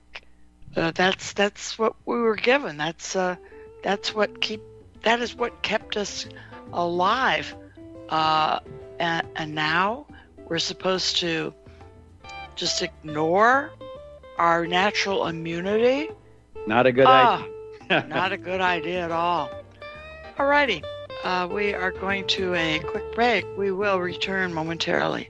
[0.75, 2.77] uh, that's that's what we were given.
[2.77, 3.35] That's uh,
[3.83, 4.61] that's what keep
[5.05, 6.27] that is what kept us
[6.73, 7.55] alive.
[8.09, 8.59] Uh,
[8.99, 10.05] and, and now
[10.47, 11.53] we're supposed to
[12.55, 13.71] just ignore
[14.37, 16.09] our natural immunity.
[16.67, 17.45] Not a good Ah,
[17.89, 18.05] idea.
[18.09, 19.49] not a good idea at all.
[20.37, 20.83] Alrighty,
[21.23, 23.45] uh, we are going to a quick break.
[23.57, 25.29] We will return momentarily.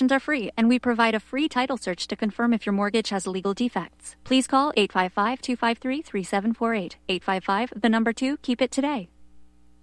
[0.00, 3.10] Consultations are free and we provide a free title search to confirm if your mortgage
[3.10, 4.16] has legal defects.
[4.24, 6.96] Please call 855 253 3748.
[7.06, 9.10] 855 the number 2 keep it today.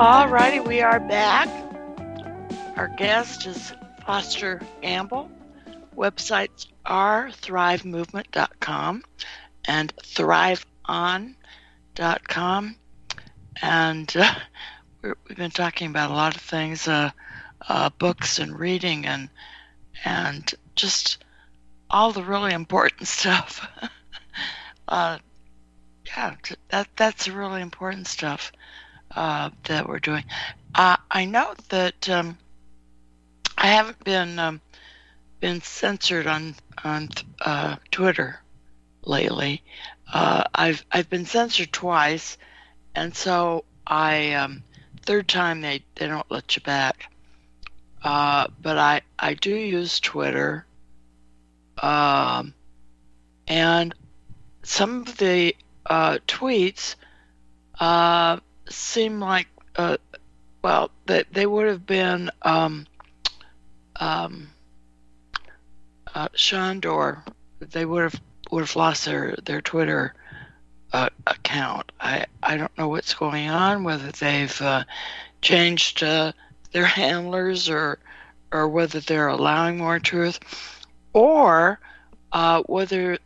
[0.00, 1.46] Alrighty, we are back.
[2.78, 3.74] Our guest is
[4.06, 5.30] Foster Gamble.
[5.94, 9.04] Websites are thrivemovement.com
[9.66, 11.36] and thriveon.com.
[13.60, 14.34] And uh,
[15.02, 17.10] we're, we've been talking about a lot of things, uh,
[17.68, 19.28] uh, books and reading and
[20.04, 21.18] and just
[21.88, 23.66] all the really important stuff.
[24.88, 25.18] uh,
[26.06, 26.34] yeah,
[26.68, 28.52] that that's really important stuff
[29.14, 30.24] uh, that we're doing.
[30.74, 32.38] Uh, I know that um,
[33.56, 34.60] I haven't been um,
[35.40, 37.10] been censored on on
[37.40, 38.40] uh, Twitter
[39.04, 39.62] lately.
[40.12, 42.38] Uh, I've I've been censored twice,
[42.94, 44.62] and so I um,
[45.02, 47.10] third time they, they don't let you back.
[48.02, 50.64] Uh, but I, I do use Twitter.
[51.80, 52.54] Um,
[53.48, 53.94] and
[54.62, 55.56] some of the
[55.86, 56.94] uh, tweets
[57.78, 59.96] uh, seem like, uh,
[60.62, 62.86] well, that they, would have been um,
[63.96, 64.50] um,
[66.14, 66.28] uh.
[67.60, 68.20] They would have
[68.50, 70.14] would have lost their their Twitter
[70.92, 71.92] uh, account.
[72.00, 73.84] I I don't know what's going on.
[73.84, 74.84] Whether they've uh,
[75.40, 77.98] changed their handlers or
[78.52, 80.40] or whether they're allowing more truth,
[81.12, 81.80] or
[82.32, 83.18] uh, whether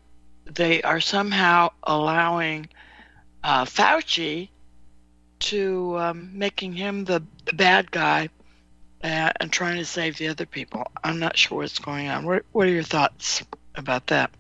[0.47, 2.69] they are somehow allowing
[3.43, 4.49] uh, Fauci
[5.41, 8.29] to um, making him the, the bad guy
[9.03, 10.87] uh, and trying to save the other people.
[11.03, 12.25] I'm not sure what's going on.
[12.25, 13.43] What, what are your thoughts
[13.75, 14.31] about that?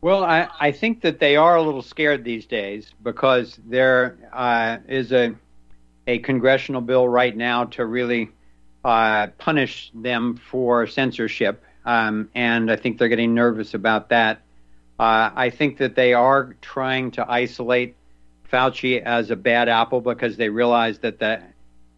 [0.00, 4.78] Well, I, I think that they are a little scared these days because there uh,
[4.88, 5.34] is a
[6.06, 8.30] a congressional bill right now to really
[8.84, 14.42] uh, punish them for censorship, um, and I think they're getting nervous about that.
[14.98, 17.96] Uh, I think that they are trying to isolate
[18.52, 21.42] Fauci as a bad apple because they realize that the,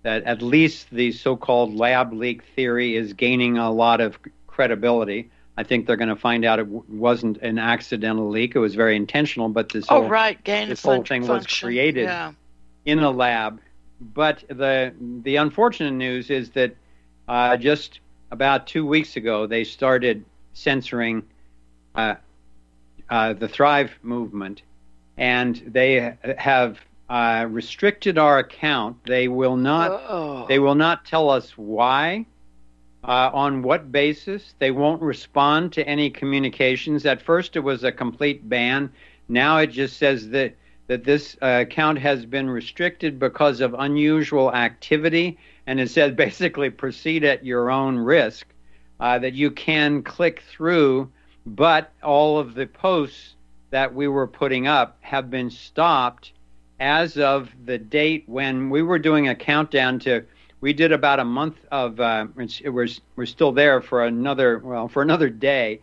[0.03, 5.31] that at least the so-called lab leak theory is gaining a lot of credibility.
[5.57, 8.75] I think they're going to find out it w- wasn't an accidental leak; it was
[8.77, 9.49] very intentional.
[9.49, 12.33] But this oh whole, right, gain this whole thing was created Yeah.
[12.85, 13.61] in a lab.
[14.01, 16.77] But the the unfortunate news is that
[17.27, 17.99] uh, just
[18.31, 21.23] about two weeks ago they started censoring
[21.95, 22.15] uh,
[23.11, 24.63] uh, the Thrive movement,
[25.17, 28.97] and they have uh, restricted our account.
[29.07, 30.03] They will not.
[30.09, 30.47] Oh.
[30.47, 32.27] They will not tell us why.
[33.05, 34.55] Uh, on what basis?
[34.59, 37.07] They won't respond to any communications.
[37.07, 38.93] At first, it was a complete ban.
[39.29, 40.55] Now it just says that
[40.89, 46.71] that this uh, account has been restricted because of unusual activity, and it says basically
[46.71, 48.47] proceed at your own risk.
[49.01, 51.09] Uh, that you can click through,
[51.47, 53.37] but all of the posts
[53.71, 56.33] that we were putting up have been stopped
[56.81, 60.25] as of the date when we were doing a countdown to.
[60.61, 62.01] We did about a month of.
[62.01, 62.27] Uh,
[62.61, 65.81] it was we're still there for another well for another day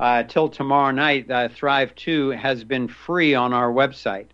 [0.00, 1.30] uh, till tomorrow night.
[1.30, 4.26] Uh, Thrive Two has been free on our website,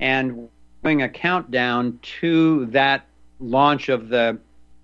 [0.00, 0.48] and
[0.82, 3.07] doing a countdown to that
[3.40, 4.38] launch of the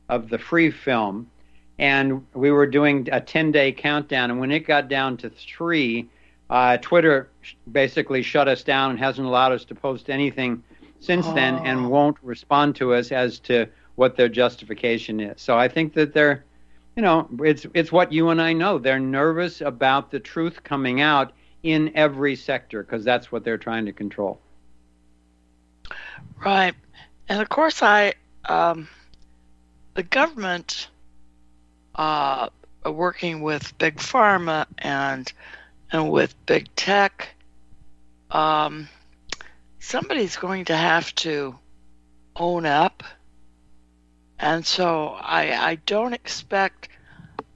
[0.09, 1.31] of the free film.
[1.79, 4.31] And we were doing a 10 day countdown.
[4.31, 6.09] And when it got down to three
[6.51, 10.63] uh, twitter sh- basically shut us down and hasn't allowed us to post anything
[11.01, 15.41] since then and won't respond to us as to what their justification is.
[15.41, 16.45] So i think that they're
[16.97, 18.79] you know it's it's what you and i know.
[18.79, 21.33] They're nervous about the truth coming out
[21.65, 24.39] in every sector because that's what they're trying to control.
[26.45, 26.75] Right.
[27.29, 28.15] And of course, I,
[28.47, 28.89] um,
[29.95, 30.89] the government,
[31.95, 32.49] uh,
[32.85, 35.33] working with big pharma and
[35.91, 37.29] and with big tech,
[38.31, 38.89] um,
[39.79, 41.57] somebody's going to have to
[42.37, 43.03] own up.
[44.39, 46.89] And so I I don't expect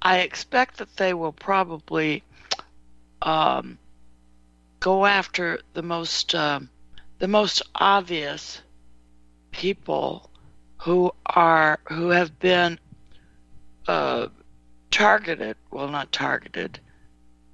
[0.00, 2.22] I expect that they will probably
[3.20, 3.78] um,
[4.80, 6.70] go after the most um
[7.18, 8.62] the most obvious
[9.50, 10.27] people
[10.78, 12.78] who are who have been
[13.86, 14.28] uh,
[14.90, 16.78] targeted well not targeted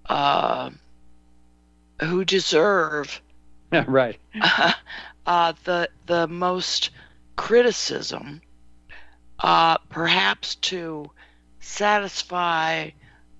[0.09, 0.71] uh,
[2.01, 3.21] who deserve
[3.87, 4.19] right.
[5.27, 6.91] uh, the the most
[7.37, 8.41] criticism
[9.41, 11.11] uh, perhaps to
[11.61, 12.91] satisfy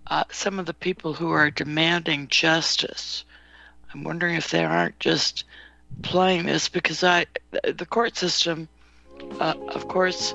[0.09, 3.25] uh, some of the people who are demanding justice.
[3.93, 5.45] I'm wondering if they aren't just
[6.03, 7.27] playing this because I
[7.63, 8.69] the court system,
[9.41, 10.35] uh, of course,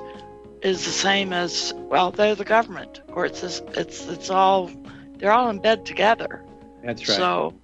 [0.62, 2.10] is the same as well.
[2.10, 3.00] They're the government.
[3.08, 4.70] Courts is it's it's all
[5.16, 6.44] they're all in bed together.
[6.82, 7.54] that's right So,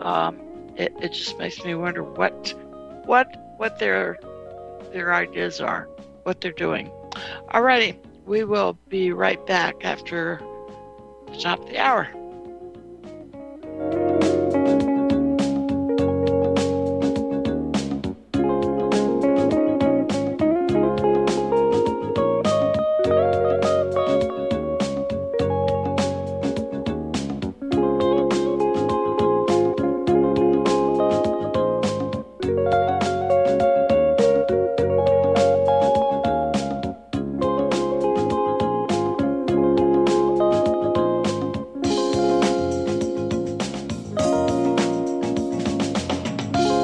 [0.00, 0.38] um,
[0.76, 2.54] it it just makes me wonder what
[3.04, 4.18] what what their
[4.92, 5.88] their ideas are,
[6.24, 6.90] what they're doing.
[7.50, 7.96] Alrighty,
[8.26, 10.40] we will be right back after
[11.26, 12.08] the top of the hour.